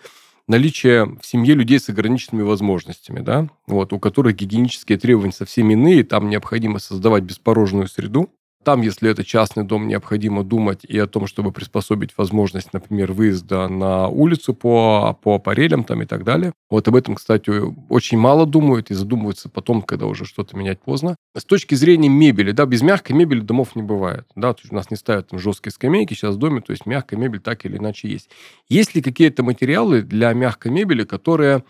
наличие 0.49 1.05
в 1.05 1.25
семье 1.25 1.55
людей 1.55 1.79
с 1.79 1.89
ограниченными 1.89 2.43
возможностями, 2.43 3.21
да, 3.21 3.49
вот, 3.67 3.93
у 3.93 3.99
которых 3.99 4.37
гигиенические 4.37 4.99
требования 4.99 5.33
совсем 5.33 5.71
иные, 5.71 6.05
там 6.05 6.29
необходимо 6.29 6.79
создавать 6.79 7.25
беспорожную 7.25 7.89
среду, 7.89 8.31
там, 8.65 8.83
если 8.83 9.11
это 9.11 9.25
частный 9.25 9.65
дом, 9.65 9.89
необходимо 9.89 10.45
думать 10.45 10.85
и 10.85 10.99
о 10.99 11.07
том, 11.07 11.27
чтобы 11.27 11.53
приспособить 11.53 12.11
возможность, 12.17 12.73
например, 12.73 13.13
выезда 13.13 13.69
на 13.69 14.09
улицу 14.09 14.55
по, 14.55 15.19
по 15.23 15.37
аппарелям 15.37 15.85
там 15.85 16.03
и 16.03 16.07
так 16.07 16.25
далее. 16.25 16.53
Вот 16.71 16.87
об 16.89 16.97
этом, 16.97 17.15
кстати, 17.15 17.51
очень 17.89 18.19
мало 18.19 18.47
думают 18.47 18.91
и 18.91 18.95
задумываются 18.95 19.49
потом, 19.49 19.83
когда 19.83 20.07
уже 20.07 20.25
что-то 20.25 20.57
менять 20.57 20.81
поздно. 20.81 21.17
С 21.37 21.45
точки 21.45 21.75
зрения 21.75 22.09
мебели, 22.09 22.53
да, 22.53 22.67
без 22.67 22.83
мягкой 22.83 23.17
мебели 23.17 23.41
домов 23.41 23.75
не 23.77 23.83
бывает. 23.83 24.27
Да, 24.37 24.53
то 24.53 24.61
есть 24.63 24.73
у 24.73 24.75
нас 24.77 24.91
не 24.91 24.97
ставят 24.97 25.29
там 25.29 25.39
жесткие 25.39 25.73
скамейки 25.73 26.15
сейчас 26.15 26.37
в 26.37 26.39
доме, 26.39 26.61
то 26.61 26.73
есть 26.73 26.87
мягкая 26.87 27.19
мебель 27.19 27.41
так 27.41 27.65
или 27.65 27.77
иначе 27.77 28.09
есть. 28.09 28.31
Есть 28.69 28.95
ли 28.95 29.03
какие-то 29.03 29.43
материалы 29.43 30.03
для 30.03 30.33
мягкой 30.33 30.73
мебели, 30.73 31.05
которые 31.05 31.65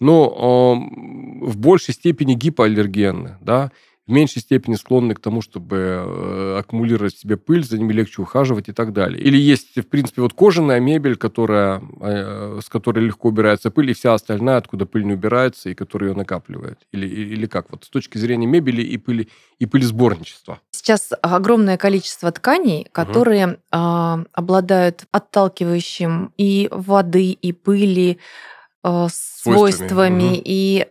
но 0.00 0.78
э, 1.42 1.46
в 1.46 1.56
большей 1.58 1.94
степени 1.94 2.34
гипоаллергенны, 2.34 3.38
да, 3.40 3.72
в 4.08 4.10
меньшей 4.10 4.40
степени 4.40 4.74
склонны 4.74 5.14
к 5.14 5.20
тому, 5.20 5.42
чтобы 5.42 5.76
э, 5.76 6.58
аккумулировать 6.60 7.14
в 7.14 7.20
себе 7.20 7.36
пыль, 7.36 7.62
за 7.62 7.76
ними 7.76 7.92
легче 7.92 8.22
ухаживать 8.22 8.70
и 8.70 8.72
так 8.72 8.94
далее. 8.94 9.22
Или 9.22 9.36
есть, 9.36 9.76
в 9.76 9.86
принципе, 9.86 10.22
вот 10.22 10.32
кожаная 10.32 10.80
мебель, 10.80 11.16
которая, 11.16 11.82
э, 12.00 12.60
с 12.64 12.70
которой 12.70 13.04
легко 13.04 13.28
убирается 13.28 13.70
пыль, 13.70 13.90
и 13.90 13.92
вся 13.92 14.14
остальная, 14.14 14.56
откуда 14.56 14.86
пыль 14.86 15.04
не 15.04 15.12
убирается, 15.12 15.68
и 15.68 15.74
которая 15.74 16.10
ее 16.10 16.16
накапливает. 16.16 16.78
Или, 16.90 17.06
или 17.06 17.44
как? 17.46 17.70
Вот 17.70 17.84
с 17.84 17.90
точки 17.90 18.16
зрения 18.16 18.46
мебели 18.46 18.80
и 18.80 18.96
пыли, 18.96 19.28
и 19.58 19.66
пылесборничества. 19.66 20.58
Сейчас 20.70 21.10
огромное 21.20 21.76
количество 21.76 22.32
тканей, 22.32 22.88
которые 22.90 23.46
угу. 23.46 23.56
э, 23.72 24.24
обладают 24.32 25.04
отталкивающим 25.12 26.32
и 26.38 26.68
воды, 26.70 27.32
и 27.32 27.52
пыли 27.52 28.18
э, 28.82 29.06
свойствами. 29.10 29.54
свойствами. 29.54 30.28
Угу. 30.28 30.42
И 30.46 30.86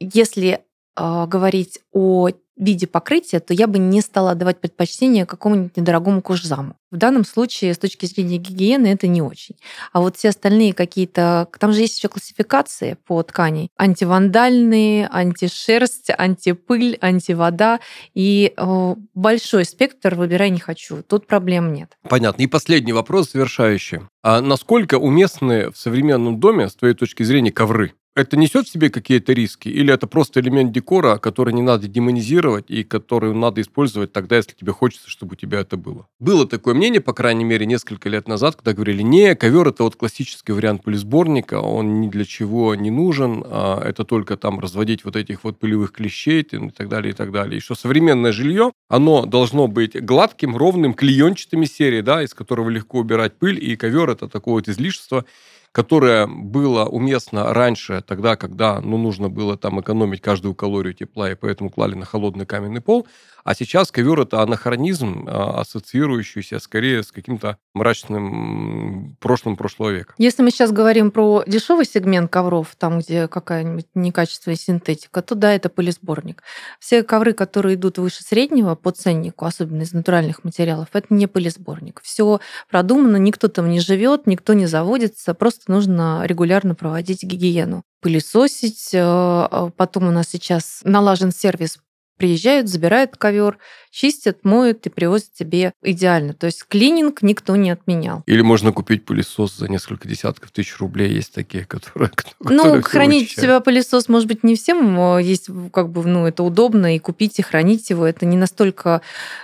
если 0.00 0.64
говорить 0.96 1.80
о 1.92 2.30
виде 2.56 2.86
покрытия, 2.86 3.40
то 3.40 3.54
я 3.54 3.66
бы 3.66 3.78
не 3.78 4.00
стала 4.00 4.32
отдавать 4.32 4.60
предпочтение 4.60 5.26
какому-нибудь 5.26 5.76
недорогому 5.76 6.22
кожзаму. 6.22 6.76
В 6.90 6.96
данном 6.96 7.24
случае, 7.24 7.72
с 7.72 7.78
точки 7.78 8.04
зрения 8.06 8.36
гигиены, 8.36 8.88
это 8.88 9.06
не 9.06 9.22
очень. 9.22 9.56
А 9.92 10.00
вот 10.00 10.16
все 10.16 10.28
остальные 10.28 10.74
какие-то... 10.74 11.48
Там 11.58 11.72
же 11.72 11.80
есть 11.80 11.96
еще 11.96 12.08
классификации 12.08 12.98
по 13.06 13.22
ткани. 13.22 13.70
Антивандальные, 13.78 15.08
антишерсть, 15.10 16.10
антипыль, 16.16 16.98
антивода. 17.00 17.80
И 18.12 18.52
э, 18.54 18.94
большой 19.14 19.64
спектр 19.64 20.14
выбирай 20.14 20.50
не 20.50 20.60
хочу. 20.60 21.02
Тут 21.02 21.26
проблем 21.26 21.72
нет. 21.72 21.96
Понятно. 22.08 22.42
И 22.42 22.46
последний 22.46 22.92
вопрос 22.92 23.32
завершающий. 23.32 24.00
А 24.22 24.42
насколько 24.42 24.98
уместны 24.98 25.70
в 25.70 25.78
современном 25.78 26.38
доме, 26.38 26.68
с 26.68 26.74
твоей 26.74 26.94
точки 26.94 27.22
зрения, 27.22 27.50
ковры? 27.50 27.94
Это 28.14 28.36
несет 28.36 28.66
в 28.66 28.70
себе 28.70 28.90
какие-то 28.90 29.32
риски? 29.32 29.68
Или 29.68 29.92
это 29.92 30.06
просто 30.06 30.40
элемент 30.40 30.72
декора, 30.72 31.18
который 31.18 31.54
не 31.54 31.62
надо 31.62 31.88
демонизировать 31.88 32.70
и 32.70 32.84
который 32.84 33.34
надо 33.34 33.60
использовать 33.60 34.12
тогда, 34.12 34.36
если 34.36 34.52
тебе 34.52 34.72
хочется, 34.72 35.08
чтобы 35.08 35.32
у 35.32 35.36
тебя 35.36 35.60
это 35.60 35.76
было? 35.76 36.06
Было 36.20 36.46
такое 36.46 36.74
мнение, 36.74 37.00
по 37.00 37.12
крайней 37.12 37.44
мере, 37.44 37.66
несколько 37.66 38.08
лет 38.08 38.28
назад, 38.28 38.56
когда 38.56 38.72
говорили, 38.72 39.02
не, 39.02 39.34
ковер 39.34 39.68
это 39.68 39.84
вот 39.84 39.96
классический 39.96 40.52
вариант 40.52 40.84
пылесборника, 40.84 41.60
он 41.60 42.00
ни 42.00 42.08
для 42.08 42.24
чего 42.24 42.74
не 42.74 42.90
нужен, 42.90 43.44
а 43.46 43.82
это 43.82 44.04
только 44.04 44.36
там 44.36 44.60
разводить 44.60 45.04
вот 45.04 45.16
этих 45.16 45.44
вот 45.44 45.58
пылевых 45.58 45.92
клещей 45.92 46.42
и 46.42 46.70
так 46.70 46.88
далее, 46.88 47.12
и 47.12 47.14
так 47.14 47.32
далее. 47.32 47.56
Еще 47.56 47.74
современное 47.74 48.32
жилье, 48.32 48.72
оно 48.88 49.26
должно 49.26 49.68
быть 49.68 50.02
гладким, 50.02 50.56
ровным, 50.56 50.94
клеенчатыми 50.94 51.64
серии, 51.64 52.00
да, 52.00 52.22
из 52.22 52.34
которого 52.34 52.68
легко 52.68 52.98
убирать 52.98 53.34
пыль, 53.34 53.62
и 53.62 53.76
ковер 53.76 54.10
это 54.10 54.28
такое 54.28 54.54
вот 54.54 54.68
излишество, 54.68 55.24
которое 55.72 56.26
было 56.26 56.84
уместно 56.84 57.52
раньше, 57.54 58.04
тогда, 58.06 58.36
когда 58.36 58.80
ну, 58.80 58.98
нужно 58.98 59.30
было 59.30 59.56
там 59.56 59.80
экономить 59.80 60.20
каждую 60.20 60.54
калорию 60.54 60.94
тепла, 60.94 61.30
и 61.32 61.34
поэтому 61.34 61.70
клали 61.70 61.94
на 61.94 62.04
холодный 62.04 62.46
каменный 62.46 62.82
пол, 62.82 63.06
а 63.44 63.54
сейчас 63.54 63.90
ковер 63.90 64.20
это 64.20 64.42
анахронизм, 64.42 65.26
а, 65.28 65.60
ассоциирующийся 65.60 66.58
скорее 66.58 67.02
с 67.02 67.12
каким-то 67.12 67.58
мрачным 67.74 69.16
прошлым 69.20 69.56
прошлого 69.56 69.90
века. 69.90 70.14
Если 70.18 70.42
мы 70.42 70.50
сейчас 70.50 70.72
говорим 70.72 71.10
про 71.10 71.42
дешевый 71.46 71.86
сегмент 71.86 72.30
ковров, 72.30 72.74
там, 72.78 73.00
где 73.00 73.28
какая-нибудь 73.28 73.86
некачественная 73.94 74.56
синтетика, 74.56 75.22
то 75.22 75.34
да, 75.34 75.52
это 75.54 75.68
пылесборник. 75.68 76.42
Все 76.78 77.02
ковры, 77.02 77.32
которые 77.32 77.76
идут 77.76 77.98
выше 77.98 78.22
среднего 78.22 78.74
по 78.74 78.90
ценнику, 78.90 79.44
особенно 79.44 79.82
из 79.82 79.92
натуральных 79.92 80.44
материалов, 80.44 80.88
это 80.92 81.06
не 81.10 81.26
пылесборник. 81.26 82.00
Все 82.02 82.40
продумано, 82.70 83.16
никто 83.16 83.48
там 83.48 83.70
не 83.70 83.80
живет, 83.80 84.26
никто 84.26 84.52
не 84.52 84.66
заводится, 84.66 85.34
просто 85.34 85.70
нужно 85.70 86.22
регулярно 86.24 86.74
проводить 86.74 87.22
гигиену 87.22 87.82
пылесосить. 88.02 88.90
Э, 88.92 89.48
э, 89.50 89.70
потом 89.76 90.08
у 90.08 90.10
нас 90.10 90.28
сейчас 90.28 90.80
налажен 90.84 91.32
сервис 91.32 91.78
приезжают, 92.22 92.68
забирают 92.68 93.16
ковер, 93.16 93.58
чистят, 93.90 94.44
моют 94.44 94.86
и 94.86 94.90
привозят 94.90 95.32
тебе 95.32 95.72
идеально. 95.82 96.34
То 96.34 96.46
есть 96.46 96.64
клининг 96.68 97.20
никто 97.22 97.56
не 97.56 97.72
отменял. 97.72 98.22
Или 98.26 98.42
можно 98.42 98.70
купить 98.70 99.04
пылесос 99.04 99.56
за 99.56 99.66
несколько 99.68 100.06
десятков 100.06 100.52
тысяч 100.52 100.78
рублей. 100.78 101.12
Есть 101.12 101.34
такие, 101.34 101.64
которые... 101.64 102.12
Ну, 102.38 102.80
хранить 102.80 103.36
у 103.36 103.40
себя 103.40 103.58
пылесос, 103.58 104.08
может 104.08 104.28
быть, 104.28 104.44
не 104.44 104.54
всем 104.54 105.18
есть, 105.18 105.48
как 105.72 105.90
бы, 105.90 106.06
ну, 106.06 106.24
это 106.24 106.44
удобно, 106.44 106.94
и 106.94 107.00
купить, 107.00 107.40
и 107.40 107.42
хранить 107.42 107.90
его, 107.90 108.06
это 108.06 108.24
не 108.24 108.36
настолько 108.36 109.02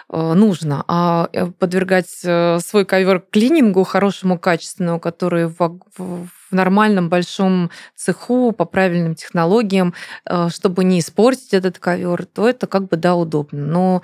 э, 0.09 0.35
нужно. 0.35 0.85
А 0.87 1.29
э, 1.33 1.47
подвергать 1.47 2.21
э, 2.23 2.61
свой 2.61 2.85
ковер 2.85 3.25
клинингу 3.29 3.83
хорошему, 3.83 4.39
качественному, 4.39 5.01
который 5.01 5.49
в, 5.49 5.81
в 5.97 6.29
в 6.51 6.55
нормальном 6.55 7.09
большом 7.09 7.71
цеху 7.97 8.53
по 8.53 8.65
правильным 8.65 9.15
технологиям, 9.15 9.95
э, 10.27 10.49
чтобы 10.51 10.85
не 10.85 11.01
испортить 11.01 11.55
этот 11.55 11.79
ковер, 11.79 12.27
то 12.27 12.49
это 12.49 12.67
как 12.67 12.89
бы 12.89 12.97
да 12.97 13.15
удобно. 13.17 13.67
Но 13.67 14.03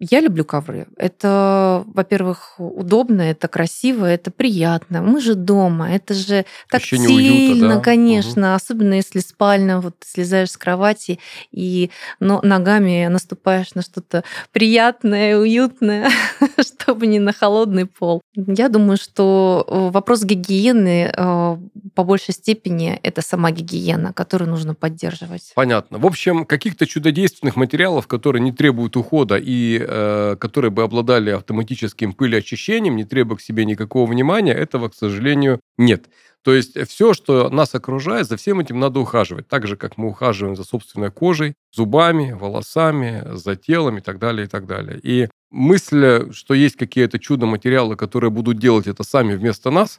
я 0.00 0.20
люблю 0.20 0.46
ковры. 0.46 0.86
Это, 0.96 1.84
во-первых, 1.86 2.54
удобно, 2.58 3.20
это 3.20 3.48
красиво, 3.48 4.06
это 4.06 4.30
приятно. 4.30 5.02
Мы 5.02 5.20
же 5.20 5.34
дома, 5.34 5.92
это 5.92 6.14
же 6.14 6.46
Ощущение 6.72 7.08
тактильно, 7.08 7.66
уюта, 7.66 7.74
да? 7.76 7.80
конечно, 7.80 8.48
угу. 8.48 8.54
особенно 8.54 8.94
если 8.94 9.20
спальня, 9.20 9.78
вот 9.78 9.96
слезаешь 10.06 10.52
с 10.52 10.56
кровати 10.56 11.18
и 11.52 11.90
но 12.18 12.40
ногами 12.42 13.08
наступаешь 13.08 13.74
на 13.74 13.82
что-то 13.82 14.24
приятное, 14.52 15.36
уютное, 15.36 16.10
чтобы 16.60 17.06
не 17.06 17.18
на 17.18 17.34
холодный 17.34 17.84
пол. 17.84 18.22
Я 18.34 18.70
думаю, 18.70 18.96
что 18.96 19.66
э, 19.68 19.90
вопрос 19.92 20.24
гигиены 20.24 21.12
э, 21.14 21.56
по 21.94 22.04
большей 22.04 22.32
степени 22.32 22.98
это 23.02 23.20
сама 23.20 23.50
гигиена, 23.50 24.14
которую 24.14 24.48
нужно 24.48 24.74
поддерживать. 24.74 25.52
Понятно. 25.54 25.98
В 25.98 26.06
общем, 26.06 26.46
каких-то 26.46 26.86
чудодейственных 26.86 27.56
материалов, 27.56 28.06
которые 28.06 28.42
не 28.42 28.52
требуют 28.52 28.96
ухода 28.96 29.36
и 29.36 29.89
Э, 29.92 30.36
которые 30.38 30.70
бы 30.70 30.84
обладали 30.84 31.30
автоматическим 31.30 32.12
пылеочищением, 32.12 32.94
не 32.94 33.02
требуя 33.04 33.36
к 33.36 33.40
себе 33.40 33.64
никакого 33.64 34.08
внимания, 34.08 34.52
этого, 34.52 34.88
к 34.88 34.94
сожалению, 34.94 35.58
нет. 35.78 36.08
То 36.44 36.54
есть 36.54 36.78
все, 36.88 37.12
что 37.12 37.50
нас 37.50 37.74
окружает, 37.74 38.28
за 38.28 38.36
всем 38.36 38.60
этим 38.60 38.78
надо 38.78 39.00
ухаживать. 39.00 39.48
Так 39.48 39.66
же, 39.66 39.76
как 39.76 39.98
мы 39.98 40.06
ухаживаем 40.10 40.54
за 40.54 40.62
собственной 40.62 41.10
кожей, 41.10 41.54
зубами, 41.72 42.30
волосами, 42.30 43.24
за 43.34 43.56
телом 43.56 43.98
и 43.98 44.00
так 44.00 44.20
далее, 44.20 44.46
и 44.46 44.48
так 44.48 44.64
далее. 44.64 45.00
И 45.02 45.28
мысль, 45.50 46.32
что 46.32 46.54
есть 46.54 46.76
какие-то 46.76 47.18
чудо-материалы, 47.18 47.96
которые 47.96 48.30
будут 48.30 48.60
делать 48.60 48.86
это 48.86 49.02
сами 49.02 49.34
вместо 49.34 49.72
нас, 49.72 49.98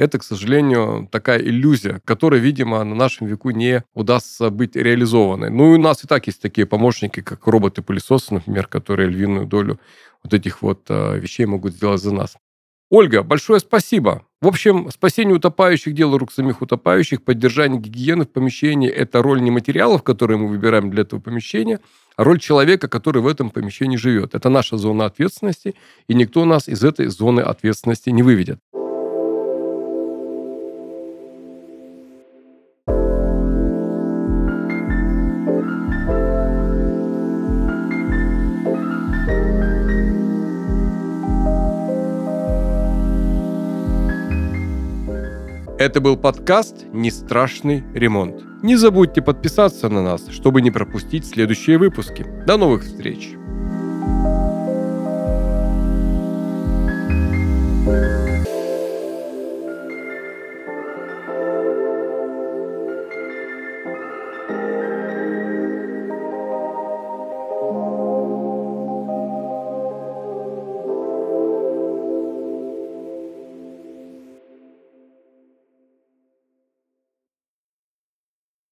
это, 0.00 0.18
к 0.18 0.22
сожалению, 0.22 1.08
такая 1.12 1.38
иллюзия, 1.40 2.00
которая, 2.06 2.40
видимо, 2.40 2.82
на 2.84 2.94
нашем 2.94 3.26
веку 3.26 3.50
не 3.50 3.84
удастся 3.92 4.48
быть 4.48 4.74
реализованной. 4.74 5.50
Ну, 5.50 5.74
и 5.74 5.78
у 5.78 5.80
нас 5.80 6.02
и 6.02 6.06
так 6.06 6.26
есть 6.26 6.40
такие 6.40 6.66
помощники, 6.66 7.20
как 7.20 7.46
роботы-пылесосы, 7.46 8.32
например, 8.32 8.66
которые 8.66 9.10
львиную 9.10 9.46
долю 9.46 9.78
вот 10.22 10.32
этих 10.32 10.62
вот 10.62 10.86
э, 10.88 11.18
вещей 11.18 11.44
могут 11.44 11.74
сделать 11.74 12.00
за 12.00 12.14
нас. 12.14 12.36
Ольга, 12.88 13.22
большое 13.22 13.60
спасибо. 13.60 14.24
В 14.40 14.48
общем, 14.48 14.90
спасение 14.90 15.36
утопающих– 15.36 15.92
дело 15.94 16.18
рук 16.18 16.32
самих 16.32 16.62
утопающих, 16.62 17.22
поддержание 17.22 17.78
гигиены 17.78 18.24
в 18.24 18.30
помещении– 18.30 18.88
это 18.90 19.22
роль 19.22 19.42
не 19.42 19.50
материалов, 19.50 20.02
которые 20.02 20.38
мы 20.38 20.48
выбираем 20.48 20.90
для 20.90 21.02
этого 21.02 21.20
помещения, 21.20 21.78
а 22.16 22.24
роль 22.24 22.40
человека, 22.40 22.88
который 22.88 23.20
в 23.20 23.26
этом 23.26 23.50
помещении 23.50 23.98
живет. 23.98 24.34
Это 24.34 24.48
наша 24.48 24.78
зона 24.78 25.04
ответственности, 25.04 25.74
и 26.08 26.14
никто 26.14 26.46
нас 26.46 26.68
из 26.68 26.82
этой 26.82 27.08
зоны 27.08 27.40
ответственности 27.40 28.08
не 28.08 28.22
выведет. 28.22 28.60
Это 45.80 46.02
был 46.02 46.18
подкаст 46.18 46.84
«Нестрашный 46.92 47.82
ремонт». 47.94 48.62
Не 48.62 48.76
забудьте 48.76 49.22
подписаться 49.22 49.88
на 49.88 50.02
нас, 50.02 50.28
чтобы 50.28 50.60
не 50.60 50.70
пропустить 50.70 51.24
следующие 51.24 51.78
выпуски. 51.78 52.26
До 52.46 52.58
новых 52.58 52.82
встреч! 52.82 53.30
thank 57.86 58.24
you 58.26 58.29